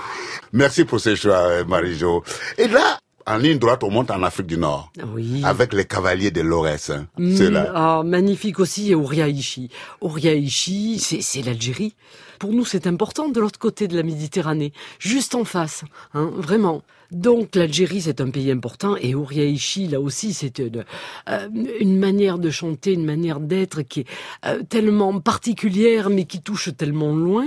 [0.53, 2.23] Merci pour ces choix, Marie-Jo.
[2.57, 4.93] Et là, en ligne droite, on monte en Afrique du Nord.
[5.15, 5.43] Oui.
[5.45, 6.91] Avec les cavaliers de l'Aurès.
[6.91, 7.07] hein.
[7.19, 7.73] Mm, C'est là.
[7.75, 9.71] ah, magnifique aussi, Ouriaïchi.
[10.01, 11.95] Ouriaïchi, c'est c'est l'Algérie.
[12.39, 16.83] Pour nous, c'est important de l'autre côté de la Méditerranée, juste en face, hein, vraiment.
[17.13, 20.85] Donc l'Algérie, c'est un pays important, et Ouriaïchi, là aussi, c'est une,
[21.29, 24.07] euh, une manière de chanter, une manière d'être qui est
[24.47, 27.47] euh, tellement particulière, mais qui touche tellement loin,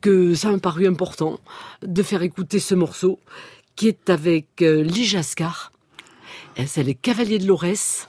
[0.00, 1.40] que ça m'a paru important
[1.82, 3.18] de faire écouter ce morceau,
[3.76, 5.70] qui est avec euh, Lijaskar.
[6.58, 8.08] Euh, C'est les Cavaliers de l'Aurès.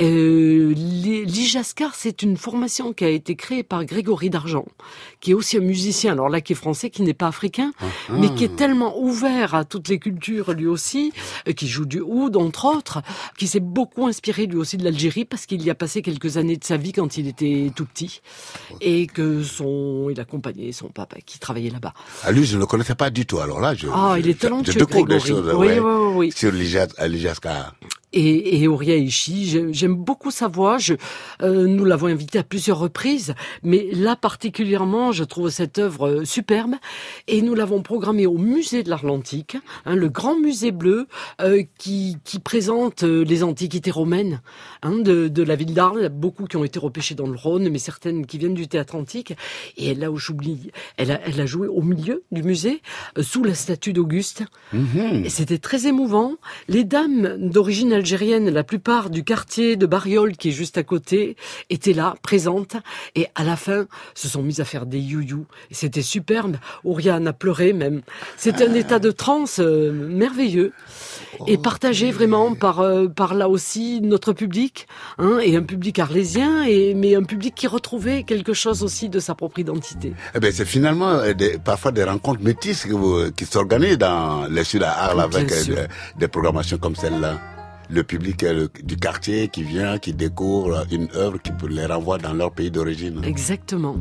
[0.00, 4.64] Euh, Li- Lijaskar, c'est une formation qui a été créée par Grégory Dargent,
[5.20, 7.72] qui est aussi un musicien, alors là qui est français, qui n'est pas africain,
[8.10, 11.12] mais qui est tellement ouvert à toutes les cultures lui aussi,
[11.48, 13.02] euh, qui joue du oud entre autres,
[13.38, 16.56] qui s'est beaucoup inspiré lui aussi de l'Algérie parce qu'il y a passé quelques années
[16.56, 18.20] de sa vie quand il était tout petit
[18.80, 21.94] et que son, il accompagnait son papa qui travaillait là-bas.
[22.24, 23.38] Ah, lui, je ne le connaissais pas du tout.
[23.38, 25.28] Alors là, je, Ah, je- il est talentueux, Je découvre des Grégory.
[25.28, 26.32] choses Oui, ouais, oui, oui, oui.
[26.32, 27.74] sur Lijas- à Lijaskar.
[28.14, 29.46] Et, et Auria Ishii.
[29.46, 30.78] J'ai- J'aime beaucoup sa voix.
[30.78, 30.94] Je,
[31.42, 36.24] euh, nous l'avons invité à plusieurs reprises, mais là particulièrement, je trouve cette œuvre euh,
[36.24, 36.74] superbe.
[37.28, 41.06] Et nous l'avont programmée au musée de l'Atlantique, hein, le grand musée bleu
[41.40, 44.40] euh, qui, qui présente euh, les antiquités romaines
[44.82, 46.08] hein, de, de la ville d'Arles.
[46.08, 49.32] Beaucoup qui ont été repêchées dans le Rhône, mais certaines qui viennent du théâtre antique.
[49.76, 52.80] Et elle a, j'oublie, elle a, elle a joué au milieu du musée,
[53.18, 54.44] euh, sous la statue d'Auguste.
[55.24, 56.34] Et c'était très émouvant.
[56.68, 61.36] Les dames d'origine algérienne, la plupart du quartier de Bariol, qui est juste à côté,
[61.70, 62.76] étaient là, présentes.
[63.14, 65.46] Et à la fin, se sont mises à faire des you-you.
[65.70, 66.56] C'était superbe.
[66.84, 68.02] Oriane a pleuré même.
[68.36, 70.72] C'était un état de transe euh, merveilleux.
[71.46, 74.86] Et partagé vraiment par, euh, par là aussi notre public,
[75.18, 79.18] hein, et un public arlésien, et, mais un public qui retrouvait quelque chose aussi de
[79.18, 80.12] sa propre identité.
[80.34, 82.86] Eh ben, c'est finalement euh, des- parfois des rencontres métisses
[83.36, 85.46] qui s'organisent dans les sud à Arles avec
[86.18, 87.40] des programmations comme celle-là.
[87.90, 88.44] Le public
[88.82, 92.70] du quartier qui vient, qui découvre une œuvre qui peut les renvoie dans leur pays
[92.70, 93.22] d'origine.
[93.24, 93.96] Exactement.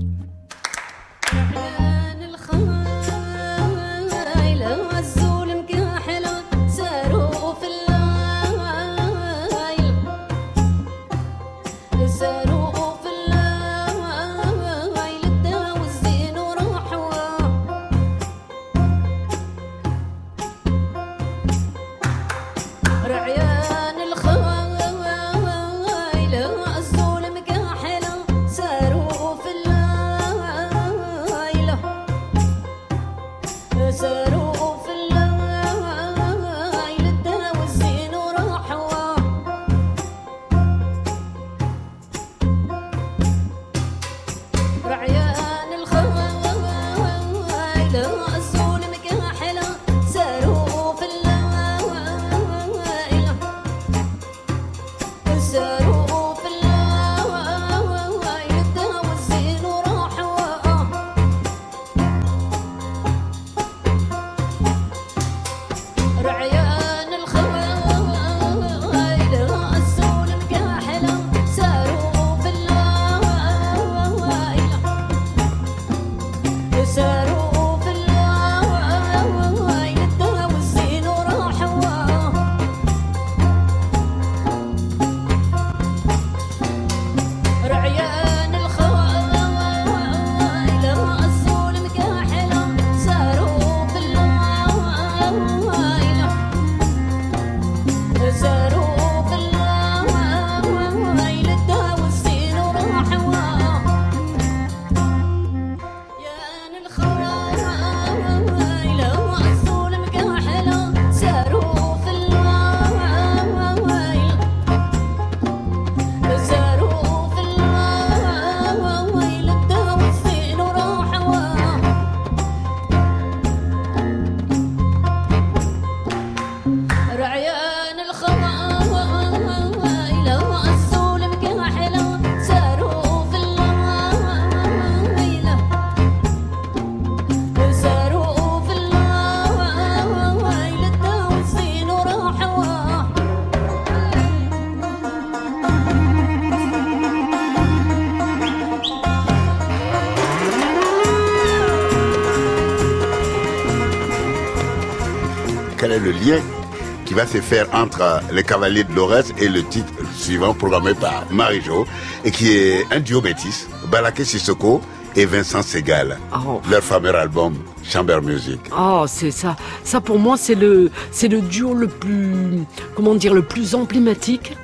[157.24, 161.86] Va se faire entre les Cavaliers de l'Orès et le titre suivant programmé par Marie-Jo
[162.26, 164.82] et qui est un duo métis, Balaké Sissoko
[165.16, 166.18] et Vincent Segal.
[166.36, 166.60] Oh.
[166.70, 168.60] Leur fameux album Chamber Music.
[168.78, 169.56] Oh, c'est ça.
[169.84, 172.64] Ça pour moi, c'est le, c'est le duo le plus,
[172.96, 174.58] comment dire, le plus emblématique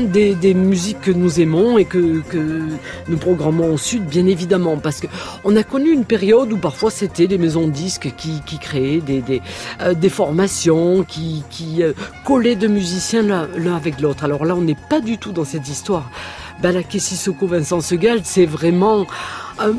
[0.00, 2.22] des, des musiques que nous aimons et que,
[3.08, 5.06] nous programmons au sud, bien évidemment, parce que
[5.44, 9.42] on a connu une période où parfois c'était les maisons disques qui, créaient des, des,
[9.80, 11.44] euh, des formations, qui,
[11.80, 11.92] euh,
[12.24, 14.24] collaient de musiciens l'un l'un avec l'autre.
[14.24, 16.10] Alors là, on n'est pas du tout dans cette histoire.
[16.62, 19.06] Balaké Sissoko, Vincent Segal, c'est vraiment
[19.60, 19.72] euh,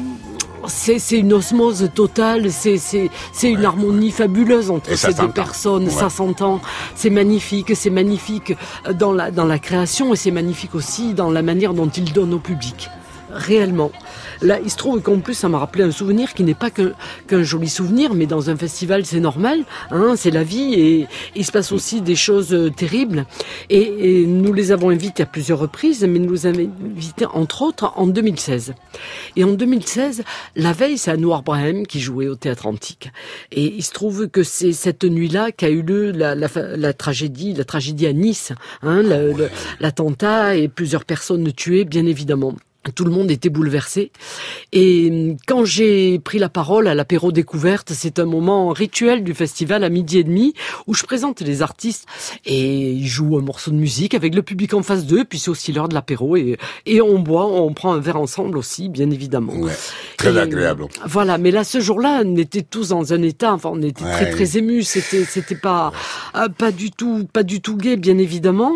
[0.71, 3.09] c'est une osmose totale, c'est
[3.43, 5.89] une harmonie fabuleuse entre Et ces deux personnes, Ouais.
[5.91, 6.61] ça s'entend,
[6.95, 8.55] c'est magnifique, c'est magnifique
[8.93, 12.33] dans la dans la création et c'est magnifique aussi dans la manière dont ils donnent
[12.33, 12.89] au public.
[13.33, 13.91] Réellement.
[14.41, 17.43] Là, il se trouve qu'en plus, ça m'a rappelé un souvenir qui n'est pas qu'un
[17.43, 21.51] joli souvenir, mais dans un festival, c'est normal, hein, c'est la vie, et il se
[21.51, 23.25] passe aussi des choses euh, terribles.
[23.69, 27.61] Et, et nous les avons invités à plusieurs reprises, mais nous les avons invités entre
[27.61, 28.73] autres en 2016.
[29.35, 30.23] Et en 2016,
[30.55, 33.11] la veille, c'est Anouar Brahim qui jouait au Théâtre Antique.
[33.51, 37.53] Et il se trouve que c'est cette nuit-là qu'a eu lieu la, la, la tragédie,
[37.53, 42.55] la tragédie à Nice, hein, le- l'attentat et plusieurs personnes tuées, bien évidemment.
[42.95, 44.11] Tout le monde était bouleversé.
[44.73, 49.33] Et hum, quand j'ai pris la parole à l'apéro découverte, c'est un moment rituel du
[49.35, 50.53] festival à midi et demi
[50.87, 52.07] où je présente les artistes
[52.45, 55.51] et ils jouent un morceau de musique avec le public en face d'eux, puis c'est
[55.51, 56.57] aussi l'heure de l'apéro et,
[56.87, 59.53] et on boit, on prend un verre ensemble aussi, bien évidemment.
[59.53, 59.71] Ouais.
[60.17, 60.87] Très Et, agréable.
[61.05, 64.25] Voilà, mais là ce jour-là, on était tous dans un état, enfin on était très
[64.25, 64.31] Ouais.
[64.31, 64.83] très émus.
[64.83, 65.91] C'était c'était pas
[66.35, 68.73] euh, pas du tout pas du tout gai, bien évidemment.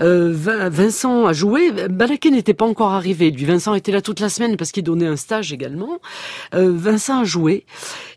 [0.00, 1.70] Euh, Vin- Vincent a joué.
[1.88, 3.30] Balaké n'était pas encore arrivé.
[3.30, 5.98] Lui, Vincent était là toute la semaine parce qu'il donnait un stage également.
[6.54, 7.64] Euh, Vincent a joué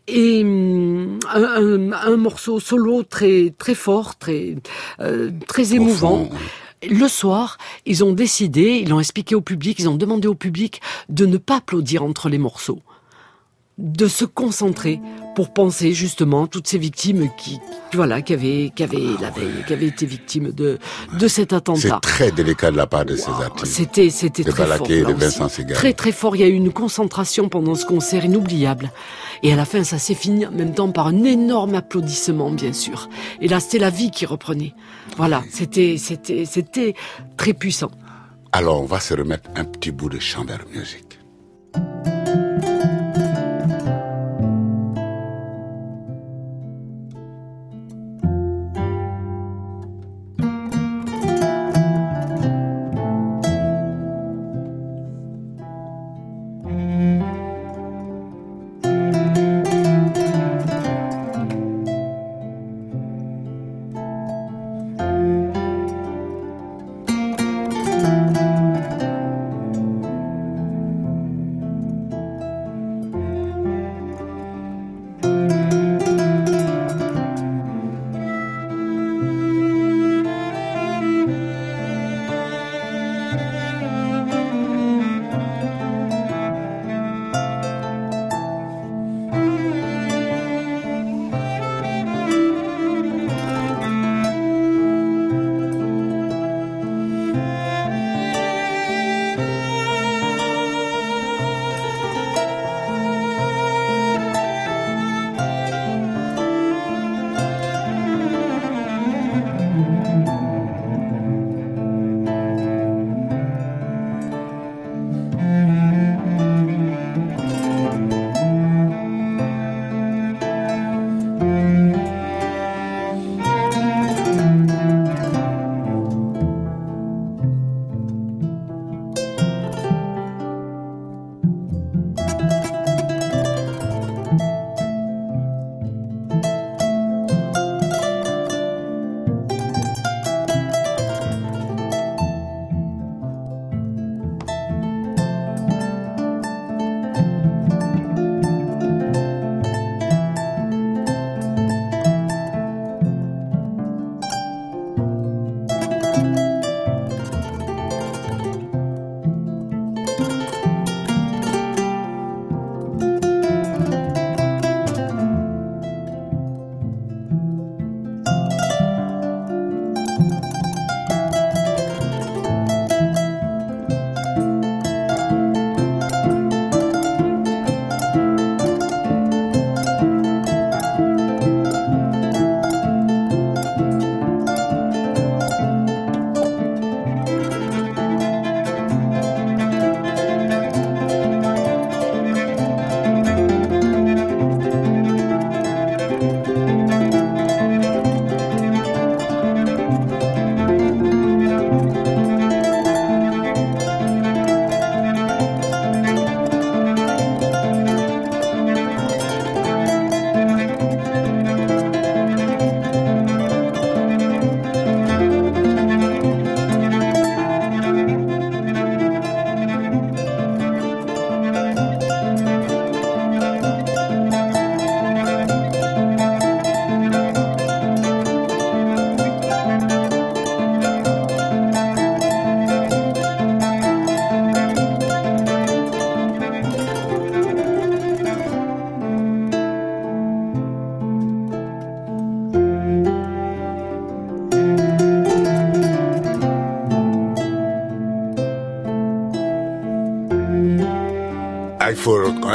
[0.08, 4.56] et hum, un, un- un morceau solo très très fort, très
[5.00, 6.28] euh, très émouvant.
[6.88, 7.56] Le soir,
[7.86, 11.38] ils ont décidé, ils l'ont expliqué au public, ils ont demandé au public de ne
[11.38, 12.80] pas applaudir entre les morceaux,
[13.78, 15.00] de se concentrer
[15.34, 17.60] pour penser justement toutes ces victimes qui,
[17.92, 20.78] voilà, qui avaient, qui avaient la veille, qui avaient été victimes de
[21.18, 21.98] de cet C'est attentat.
[22.00, 23.66] très délicat de la part de ces artistes.
[23.74, 24.90] C'était, c'était très fort.
[24.90, 25.38] et là aussi.
[25.38, 25.48] Vincent.
[25.74, 26.36] Très, très fort.
[26.36, 28.90] Il y a eu une concentration pendant ce concert inoubliable.
[29.42, 32.72] Et à la fin, ça s'est fini en même temps par un énorme applaudissement, bien
[32.72, 33.10] sûr.
[33.42, 34.72] Et là, c'était la vie qui reprenait.
[35.18, 35.42] Voilà.
[35.50, 36.94] C'était, c'était, c'était
[37.36, 37.90] très puissant.
[38.52, 41.05] Alors, on va se remettre un petit bout de Chamber Music.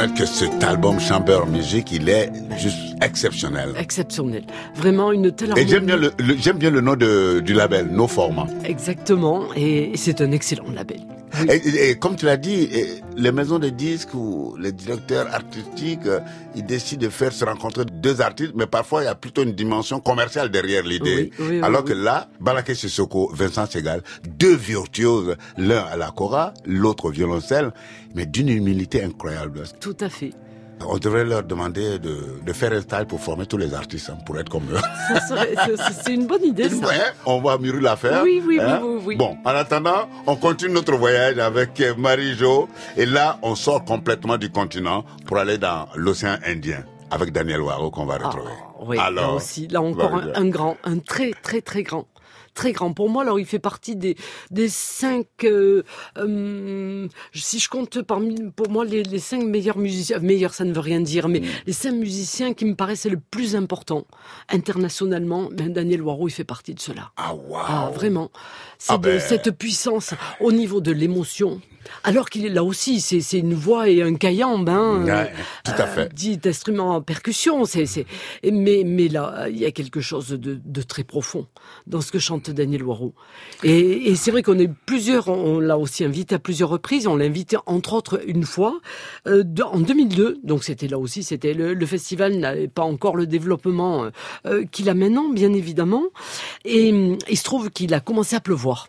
[0.02, 3.70] Reconnaître que cet album Chamber Music, il est juste exceptionnel.
[3.78, 4.42] Exceptionnel.
[4.74, 5.68] Vraiment une telle Et harmonie.
[5.70, 8.46] j'aime bien le, le- j'aime bien le nom de, du label, No Format.
[8.64, 9.44] Exactement.
[9.56, 11.00] Et c'est un excellent label.
[11.48, 12.68] Et, et- et comme tu l'as dit,
[13.16, 16.20] les maisons de disques ou les directeurs artistiques, euh,
[16.54, 19.52] ils décident de faire se rencontrer deux artistes, mais parfois il y a plutôt une
[19.52, 21.30] dimension commerciale derrière l'idée.
[21.38, 21.88] Oui, oui, oui, Alors oui.
[21.90, 24.02] que là, Balaké Sissoko, Vincent Segal,
[24.38, 27.72] deux virtuoses, l'un à la cora, l'autre au violoncelle,
[28.14, 29.62] mais d'une humilité incroyable.
[29.80, 30.30] Tout à fait.
[30.84, 34.18] On devrait leur demander de, de faire un style pour former tous les artistes, hein,
[34.26, 34.80] pour être comme eux.
[35.28, 36.86] C'est- une bonne idée, ça.
[36.86, 36.94] Ouais,
[37.24, 38.20] on va mûrir l'affaire.
[38.24, 38.80] Oui, oui, oui, hein.
[38.84, 39.16] oui, oui.
[39.16, 42.68] Bon, en attendant, on continue notre voyage avec euh, Marie-Jo.
[42.96, 47.90] Et là, on sort complètement du continent pour aller dans l'océan Indien avec Daniel Waro
[47.90, 48.50] qu'on va Ah, retrouver.
[48.86, 52.06] oui, là aussi, là encore un grand, un très très très grand.
[52.54, 52.92] Très grand.
[52.92, 54.14] Pour moi, alors il fait partie des
[54.50, 55.26] des cinq.
[55.44, 55.82] euh,
[56.18, 60.18] euh, si je compte parmi, pour moi, les, les cinq meilleurs musiciens.
[60.18, 61.32] Meilleurs, ça ne veut rien dire, Mm.
[61.32, 64.06] mais les cinq musiciens qui me paraissaient le plus important
[64.50, 65.48] internationalement.
[65.50, 67.10] Ben Daniel Waro, il fait partie de cela.
[67.16, 67.64] Ah, waouh.
[67.66, 68.30] Ah, vraiment.
[68.78, 69.20] C'est Ah de ben.
[69.20, 71.60] cette puissance au niveau de l'émotion.
[72.04, 75.04] Alors qu'il est là aussi, c'est c'est une voix et un caillambe, hein.
[75.04, 75.32] Ouais,
[75.64, 76.12] tout à fait.
[76.14, 78.06] Dit instrument en percussion, c'est c'est.
[78.44, 81.46] Mais mais là, il y a quelque chose de, de très profond
[81.86, 83.14] dans ce que chante Daniel Waro.
[83.62, 87.06] Et, et c'est vrai qu'on est plusieurs, on, on l'a aussi invité à plusieurs reprises.
[87.06, 88.80] On l'a invité entre autres une fois
[89.26, 90.38] euh, de- en 2002.
[90.44, 94.10] Donc c'était là aussi, c'était le, le festival n'avait pas encore le développement euh,
[94.46, 96.04] euh, qu'il a maintenant, bien évidemment.
[96.64, 96.88] Et
[97.28, 98.88] il se trouve qu'il a commencé à pleuvoir.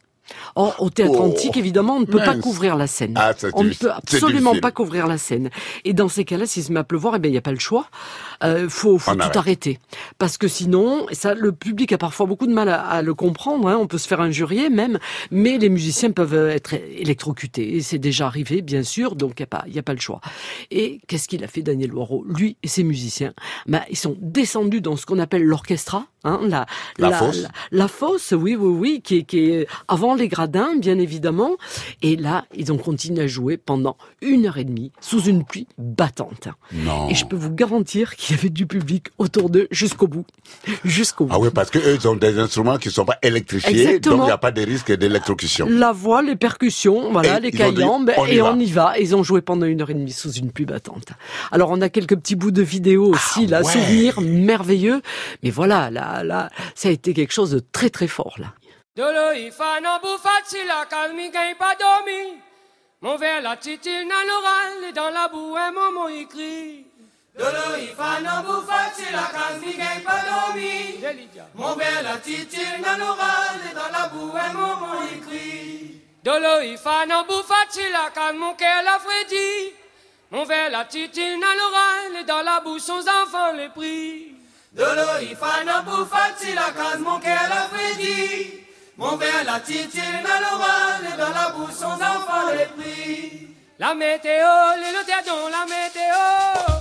[0.56, 3.14] Or, au théâtre Oh, antique, évidemment, on ne peut pas couvrir la scène.
[3.18, 5.50] Ah, on ne peut absolument pas couvrir la scène.
[5.84, 7.52] Et dans ces cas-là, s'il se met à pleuvoir, eh ben, il n'y a pas
[7.52, 7.88] le choix.
[8.44, 9.38] Euh, faut, faut On tout arrête.
[9.38, 9.80] arrêter.
[10.18, 13.68] Parce que sinon, ça, le public a parfois beaucoup de mal à, à le comprendre,
[13.68, 14.98] hein, on peut se faire injurier même,
[15.32, 17.76] mais les musiciens peuvent être électrocutés.
[17.76, 19.94] Et c'est déjà arrivé, bien sûr, donc il n'y a, pas- il y a pas
[19.94, 20.22] le choix.
[20.72, 22.24] Et qu'est-ce qu'il a fait, Daniel Loireau?
[22.28, 23.34] Lui et ses musiciens,
[23.68, 26.66] bah, ils sont descendus dans ce qu'on appelle l'orchestra, hein, la,
[26.98, 27.48] La fosse.
[27.72, 31.58] La, fosse, oui, oui, oui, qui est, qui est avant les gradins, bien évidemment.
[32.02, 35.68] Et là, ils ont continué à jouer pendant une heure et demie, sous une pluie
[35.78, 36.48] battante.
[36.74, 37.10] Non.
[37.10, 40.26] Et je peux vous garantir qu'il y avait du public autour d'eux jusqu'au bout.
[40.84, 41.34] Jusqu'au bout.
[41.36, 44.18] Ah oui, parce que eux, ils ont des instruments qui sont pas électrifiés, Exactement.
[44.18, 45.68] donc il n'y a pas de risque d'électrocution.
[45.70, 48.54] La voix, les percussions, voilà, Et les ils ont dit, caillambe, on y et va.
[48.54, 49.00] on y va.
[49.00, 51.08] Ils ont joué pendant une heure et demie sous une pluie battante.
[51.52, 53.72] Alors on a quelques petits bouts de vidéo aussi, là, ouais.
[53.72, 55.02] souvenirs merveilleux.
[55.44, 58.54] Mais voilà, là, là, ça a été quelque chose de très très fort là.
[58.96, 61.32] La calmi.
[63.04, 66.86] Mon verre la titille dans l'oral et dans la boue un moment il crie.
[67.38, 71.04] Dolo ifana bufati la calmi gagne pas dormi.
[71.56, 76.02] Mon verre la titille dans l'oral et dans la boue un moment il crie.
[76.24, 79.74] Dolo ifana bufati la calme mon cœur la frédit.
[80.32, 84.34] Mon verre la titille dans l'oral et dans la boue son enfant les pris.
[84.74, 88.62] Dolo ifana bufati la calme mon cœur la frédit.
[88.98, 93.48] Mon verre la titille dans l'oral et dans la boue son enfant les pris.
[93.78, 96.73] La météo, les lotadons, la météo.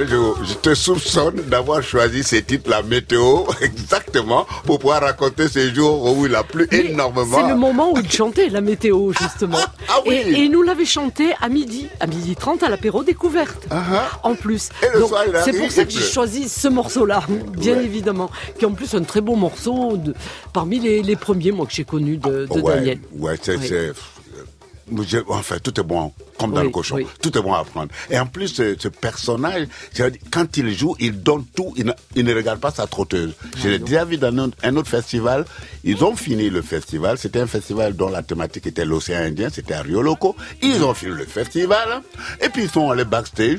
[0.00, 6.16] Je te soupçonne d'avoir choisi ces titres, la météo, exactement, pour pouvoir raconter ces jours
[6.16, 7.36] où il a plu Mais énormément.
[7.40, 9.58] C'est le moment où il chantait la météo, justement.
[9.94, 10.14] Ah oui.
[10.14, 13.66] et, et il nous l'avait chanté à midi, à midi 30 à l'apéro découverte.
[14.22, 14.70] En plus.
[14.80, 17.22] Ah, Et le Donc, soir, il a- c'est pour ça que j'ai choisi ce morceau-là,
[17.58, 17.84] bien Ouais.
[17.84, 18.30] évidemment.
[18.58, 20.14] Qui est en plus un très beau morceau de,
[20.54, 22.98] parmi les, les premiers, moi, que j'ai connus de, de ouais, Daniel.
[23.18, 23.68] Ouais, c'est, Oui.
[25.28, 26.96] Enfin, tout est bon, comme dans le cochon.
[26.96, 27.06] oui.
[27.20, 27.90] Tout est bon à prendre.
[28.10, 29.66] Et en plus, ce, ce personnage,
[30.30, 33.32] quand il joue, il donne tout, il ne, il ne regarde pas sa trotteuse.
[33.58, 35.44] Je l'ai déjà vu dans un, un autre festival.
[35.84, 37.18] Ils ont fini le festival.
[37.18, 39.48] C'était un festival dont la thématique était l'océan Indien.
[39.52, 40.36] C'était à Rio Loco.
[40.62, 42.02] Ils ont fini le festival.
[42.44, 43.58] Et puis, ils sont allés backstage.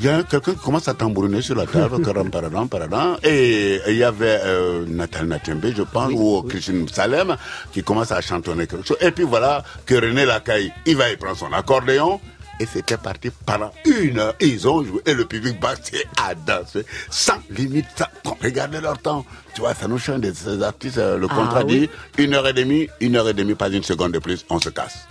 [0.00, 3.80] Il y a quelqu'un qui commence à tambouriner sur la table, caram, paradam, paradam, et
[3.88, 7.36] il y avait euh, Nathalie Natembe, je pense, ou Christine Salem,
[7.72, 8.96] qui commence à chantonner quelque chose.
[9.00, 12.20] Et puis voilà que René Lacaille, il va y prendre son accordéon,
[12.60, 14.34] et c'était parti pendant une heure.
[14.40, 19.24] Ils ont joué, et le public battait à danser, sans limite, sans regarder leur temps.
[19.54, 21.88] Tu vois, ça nous change de ces artistes, euh, le Ah, contrat oui.
[22.16, 24.60] dit, une heure et demie, une heure et demie, pas une seconde de plus, on
[24.60, 25.08] se casse.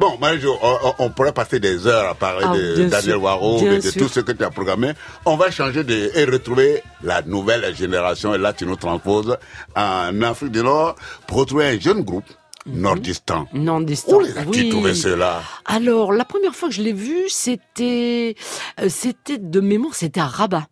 [0.00, 3.76] Bon, Marie-Jo, on, on- pourrait passer des heures à parler Ah, de Daniel Waro, bien
[3.76, 4.02] de, sûr.
[4.02, 4.92] tout ce que tu as programmé.
[5.26, 8.34] On va changer de, et retrouver la nouvelle génération.
[8.34, 9.36] Et là, tu nous transposes
[9.76, 12.24] en Afrique du Nord pour retrouver un jeune groupe
[12.66, 13.46] nordistan.
[13.52, 14.16] Non, distant.
[14.16, 14.68] Où les as-tu oui.
[14.70, 15.42] trouvé ceux-là?
[15.66, 18.34] Alors, la première fois que je l'ai vu, c'était,
[18.80, 20.66] euh, c'était de mémoire, c'était à Rabat.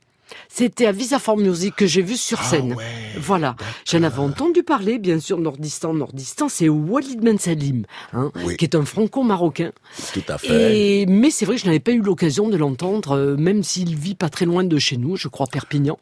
[0.49, 2.73] C'était à Visa for Music que j'ai vu sur scène.
[2.75, 3.57] Ah ouais, voilà.
[3.89, 5.95] J'en avais entendu parler, bien sûr, Nordistan.
[5.95, 8.57] Nordistan, c'est Walid Ben Salim, hein, Oui.
[8.57, 9.73] qui est un franco-marocain.
[10.13, 11.01] Tout à fait.
[11.03, 13.95] Et, mais c'est vrai que je n'avais pas eu l'occasion de l'entendre, euh, même s'il
[13.97, 15.99] vit pas très loin de chez nous, je crois Perpignan.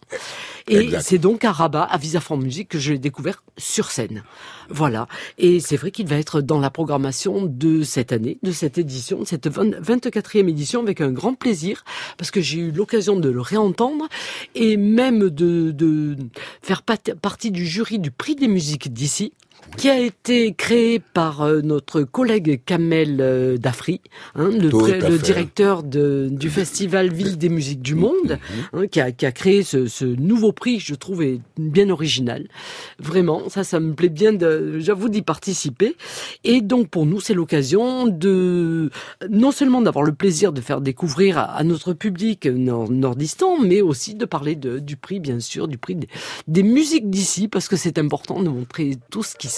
[0.68, 4.22] Et c'est donc à Rabat, à Visa for Music, que je l'ai découvert sur scène.
[4.68, 5.06] Voilà.
[5.38, 9.20] Et c'est vrai qu'il va être dans la programmation de cette année, de cette édition,
[9.20, 11.84] de cette 20 24e édition, avec un grand plaisir,
[12.16, 14.08] parce que j'ai eu l'occasion de le réentendre
[14.54, 16.16] et même de, de
[16.62, 19.32] faire partie du jury du prix des musiques d'ici
[19.76, 24.00] qui a été créé par euh, notre collègue Kamel euh, Dafri,
[24.34, 28.38] hein, le, directeur de, du festival Ville des musiques du monde,
[28.72, 32.48] hein, qui, a, qui a créé ce, ce nouveau prix, je trouve, est bien original.
[32.98, 34.36] Vraiment, ça, ça me plaît bien,
[34.78, 35.96] j'avoue, d'y participer.
[36.44, 38.90] Et donc, pour nous, c'est l'occasion de,
[39.30, 43.80] non seulement d'avoir le plaisir de faire découvrir à, à notre public nord- nordistan, mais
[43.80, 46.08] aussi de parler de, du prix, bien sûr, du prix des,
[46.48, 49.57] des musiques d'ici, parce que c'est important de montrer tout ce qui se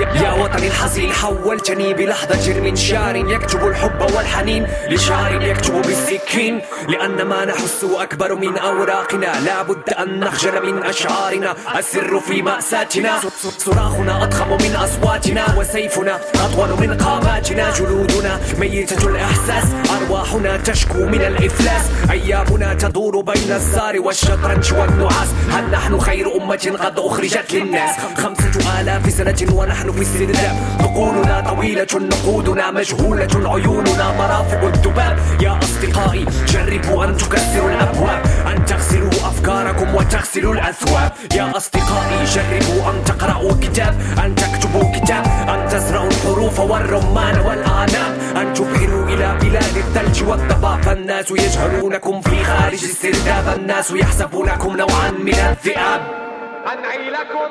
[0.00, 6.60] يا وطني الحزين حولتني بلحظة جرم شار يكتب الحب والحنين لشعر يكتب بالسكين.
[6.88, 11.56] لأن ما نحس أكبر من أوراقنا لا بد أن نخجل من أشعارنا.
[11.78, 13.20] السر في مأساتنا
[13.58, 15.54] صراخنا أضخم من أصواتنا.
[15.58, 17.70] وسيفنا أطول من قاماتنا.
[17.70, 19.64] جلودنا ميتة الإحساس
[19.96, 21.84] أرواحنا تشكو من الإفلاس.
[22.10, 25.28] أيامنا تدور بين الزار والشطرنج والنعاس.
[25.50, 32.70] هل نحن خير أمة قد أخرجت للناس؟ خمسة آلاف سنة ونحن السرداب عقولنا طويلة نقودنا
[32.70, 33.50] مجهولة.
[33.52, 35.18] عيوننا مرافق الذباب.
[35.40, 38.22] يا أصدقائي جربوا أن تكسروا الأبواب.
[38.46, 41.12] أن تغسلوا أفكاركم وتغسلوا الأثواب.
[41.34, 43.94] يا أصدقائي جربوا أن تقرأوا كتاب.
[44.24, 45.24] أن تكتبوا كتاب.
[45.48, 52.84] أن تزرعوا الحروف والرمان والأعناب أن تبحروا إلى بلاد الثلج والضباب فالناس يجهلونكم في خارج
[52.84, 53.58] السرداب.
[53.58, 56.29] الناس يحسبونكم نوعا من الذئاب.
[56.66, 57.50] أنعي لكم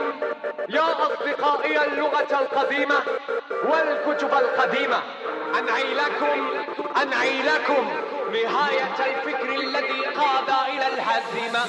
[0.70, 2.96] يا أصدقائي اللغة القديمة
[3.70, 5.00] والكتب القديمة.
[5.60, 6.40] أنعي لكم
[7.02, 7.84] أنعي لكم
[8.34, 11.60] نهاية الفكر الذي قاد إلى الهزيمة.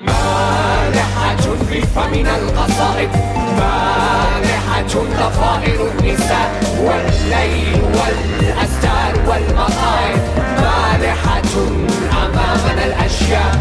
[0.00, 3.10] مالحة في فمنا القصائد
[3.60, 11.54] مالحة ضفائر النساء والليل والأستار والمطائر مالحة
[12.24, 13.52] أمامنا الأشياء.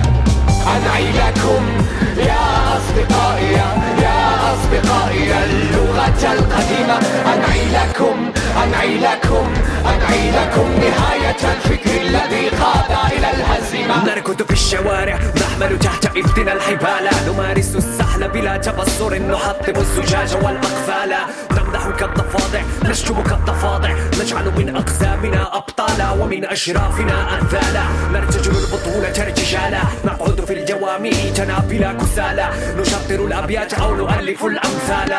[0.75, 1.88] أنعي لكم
[2.19, 3.53] يا أصدقائي
[4.01, 6.97] يا أصدقائي اللغة القديمة.
[7.33, 8.31] أنعي لكم
[8.63, 9.53] أنعي لكم
[9.85, 14.05] أنعي لكم نهاية الفكر الذي قاد إلى الهزيمة.
[14.05, 17.09] نركض في الشوارع نحمل تحت إيدينا الحبال.
[17.27, 21.15] نمارس السحل بلا تبصر نحطم الزجاج والأقفال.
[21.69, 30.45] نمدحك الضفادع نشتمك الضفادع نجعل من أقزامنا أبطالا ومن أشرافنا أنذالا نرتجل البطولة ارتجالا نقعد
[30.45, 32.49] في الجوامع تنابلا كسالا.
[32.77, 35.15] نشطر الأبيات أو نؤلف الأمثال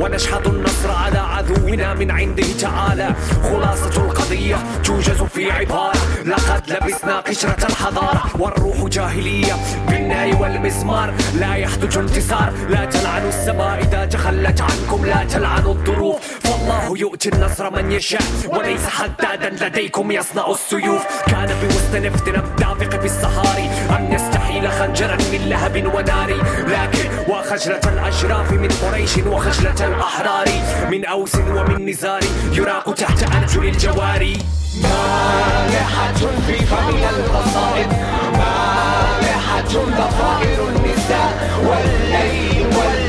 [0.00, 3.14] ونشحذ النصر على عدونا من عنده تعالى.
[3.42, 5.98] خلاصة القضية توجز في عبارة.
[6.24, 9.52] لقد لبسنا قشرة الحضارة والروح جاهلية.
[9.88, 12.52] بالناي والمزمار لا يحدث انتصار.
[12.68, 16.16] لا تلعنوا السماء إذا تخلت عنكم لا تلعنوا الظروف.
[16.42, 21.02] فالله يؤتي النصر من يشاء وليس حدادا لديكم يصنع السيوف.
[21.26, 26.30] كان بوسط نفط الدافق في الصحاري أن يستحيل خنجرا من لهب ونار
[26.66, 30.48] لكن وخجلة الأشراف من قريش وخجلة الأحرار.
[30.90, 32.20] من أوس ومن نزار
[32.52, 34.38] يراق تحت أرجل الجواري
[34.82, 37.88] مالحة في فم القصائد.
[38.32, 41.30] مالحة ضفائر النساء.
[41.64, 43.07] والليل والأستار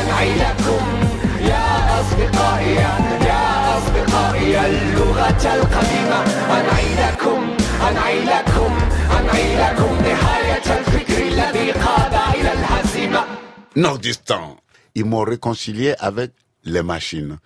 [0.00, 0.84] أنعي لكم
[1.40, 2.74] يا أصدقائي
[3.30, 6.20] يا أصدقائي اللغة القديمة
[6.58, 7.56] أنعي لكم
[7.88, 8.72] أنعي لكم
[9.20, 13.24] أنعي لكم نهاية الفكر الذي قاد إلى الهزيمة
[13.76, 14.56] Nordistan.
[14.96, 16.32] Ils m'ont réconcilié avec
[16.64, 17.38] les machines.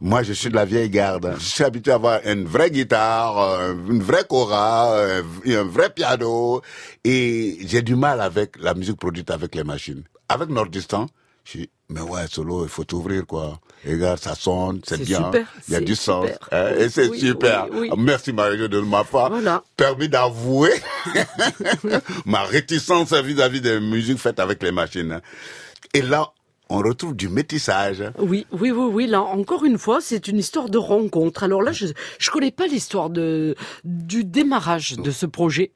[0.00, 1.34] Moi, je suis de la vieille garde.
[1.38, 5.90] Je suis habitué à avoir une vraie guitare, euh, une vraie cora, euh, un vrai
[5.90, 6.62] piano.
[7.04, 10.04] Et j'ai du mal avec la musique produite avec les machines.
[10.28, 11.06] Avec Nordistan,
[11.45, 13.59] je dis, mais ouais, solo, il faut t'ouvrir, quoi.
[13.87, 15.23] Regarde, ça sonne, c'est bien.
[15.25, 16.27] super, Il y a du sens.
[16.51, 17.67] hein, et c'est Oui, super.
[17.71, 17.97] oui, oui.
[17.97, 19.63] Merci, Marie-Jo, de m'avoir Voilà.
[19.77, 20.73] permis d'avouer
[22.25, 25.21] ma réticence vis-à-vis des musiques faites avec les machines.
[25.93, 26.31] Et là,
[26.69, 28.03] on retrouve du métissage.
[28.19, 29.07] Oui, oui, oui, oui.
[29.07, 31.43] Là, encore une fois, c'est une histoire de rencontre.
[31.43, 31.87] Alors là, je
[32.17, 35.71] je connais pas l'histoire du démarrage de ce projet.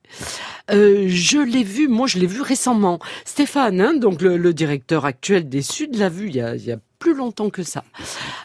[0.71, 2.99] Euh, je l'ai vu, moi, je l'ai vu récemment.
[3.25, 6.65] Stéphane, hein, donc le, le directeur actuel des Suds, l'a vu il y a, il
[6.65, 7.83] y a plus longtemps que ça.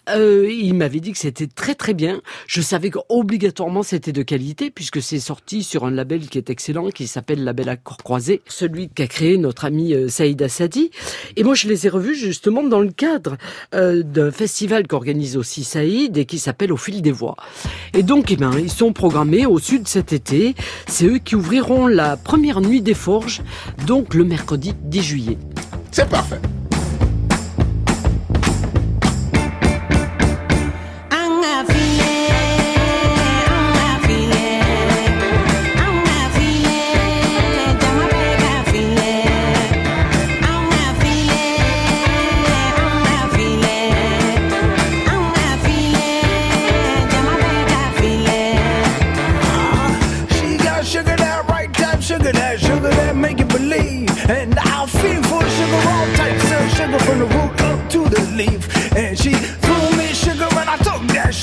[0.08, 2.22] Euh, il m'avait dit que c'était très très bien.
[2.46, 6.90] Je savais qu'obligatoirement c'était de qualité puisque c'est sorti sur un label qui est excellent,
[6.90, 10.90] qui s'appelle Label Accord Croisé, celui qu'a créé notre ami euh, Saïd Assadi.
[11.36, 13.36] Et moi je les ai revus justement dans le cadre
[13.74, 17.36] euh, d'un festival qu'organise aussi Saïd et qui s'appelle Au fil des voix.
[17.92, 20.54] Et donc eh ben, ils sont programmés au sud cet été.
[20.86, 23.42] C'est eux qui ouvriront la première nuit des forges,
[23.86, 25.38] donc le mercredi 10 juillet.
[25.90, 26.40] C'est parfait.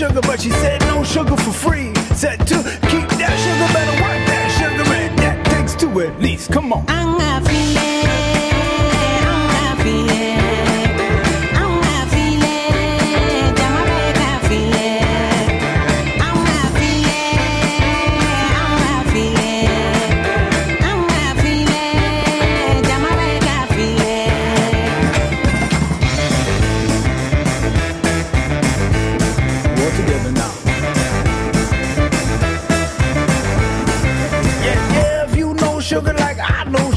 [0.01, 1.93] Sugar, but she said no sugar for free.
[2.15, 2.55] Said to
[2.89, 6.51] keep that sugar, better work that sugar, and that takes two at least.
[6.51, 7.11] Come on.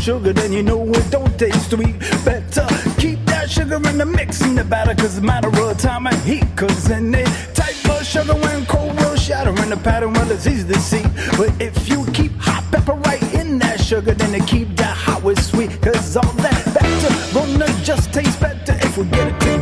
[0.04, 1.98] Sugar, then you know it don't taste sweet.
[2.26, 2.66] Better
[2.98, 6.06] keep that sugar in the mix in the batter, cause it's a matter of time
[6.06, 6.44] and heat.
[6.56, 10.46] Cause in it type of sugar when cold will shatter in the pattern, well, it's
[10.46, 11.02] easy to see.
[11.38, 15.22] But if you keep hot pepper right in that sugar, then it keep that hot
[15.22, 15.70] with sweet.
[15.80, 19.53] Cause all that better gonna just taste better if we get it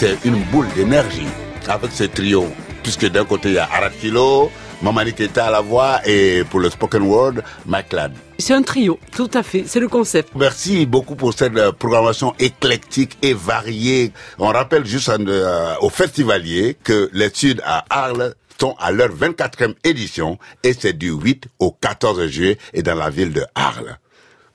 [0.00, 1.26] c'est une boule d'énergie
[1.68, 2.46] avec ce trio.
[2.82, 6.60] Puisque d'un côté, il y a Arad Kilo, Mamani Keita à la voix et pour
[6.60, 7.34] le spoken word,
[7.66, 8.12] Mike Ladd.
[8.38, 10.30] C'est un trio, tout à fait, c'est le concept.
[10.34, 14.12] Merci beaucoup pour cette euh, programmation éclectique et variée.
[14.38, 19.74] On rappelle juste euh, aux festivaliers que les Sud à Arles sont à leur 24e
[19.84, 23.98] édition et c'est du 8 au 14 juillet et dans la ville de Arles.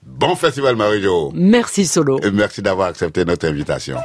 [0.02, 1.34] Bon festival Marie-Jo.
[1.36, 2.20] Merci Solo.
[2.24, 3.98] Et merci d'avoir accepté notre invitation.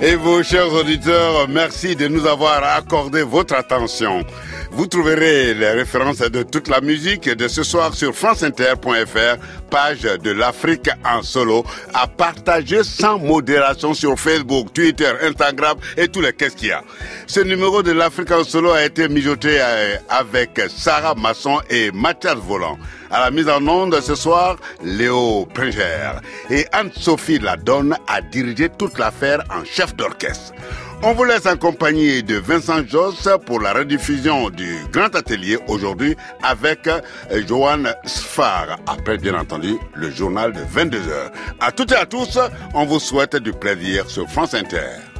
[0.00, 4.24] Et vous, chers auditeurs, merci de nous avoir accordé votre attention.
[4.76, 9.36] Vous trouverez les références de toute la musique de ce soir sur franceinter.fr,
[9.70, 11.64] page de l'Afrique en solo,
[11.94, 16.82] à partager sans modération sur Facebook, Twitter, Instagram et tous les qu'est-ce qu'il y a.
[17.26, 22.36] Ce numéro de l'Afrique en solo a été mijoté euh, avec Sarah Masson et Mathias
[22.36, 22.76] Volant.
[23.10, 26.20] À la mise en onde ce soir, Léo Pringer.
[26.50, 30.52] Et Anne-Sophie Ladonne a dirigé toute l'affaire en chef d'orchestre.
[31.02, 36.86] On vous laisse en de Vincent Joss pour la rediffusion du Grand Atelier aujourd'hui avec
[36.86, 37.00] euh,
[37.46, 38.78] Johan Sfar.
[38.86, 41.30] Après, bien entendu, le journal de 22h.
[41.60, 42.38] À toutes et à tous,
[42.74, 45.15] on vous souhaite du plaisir sur France Inter.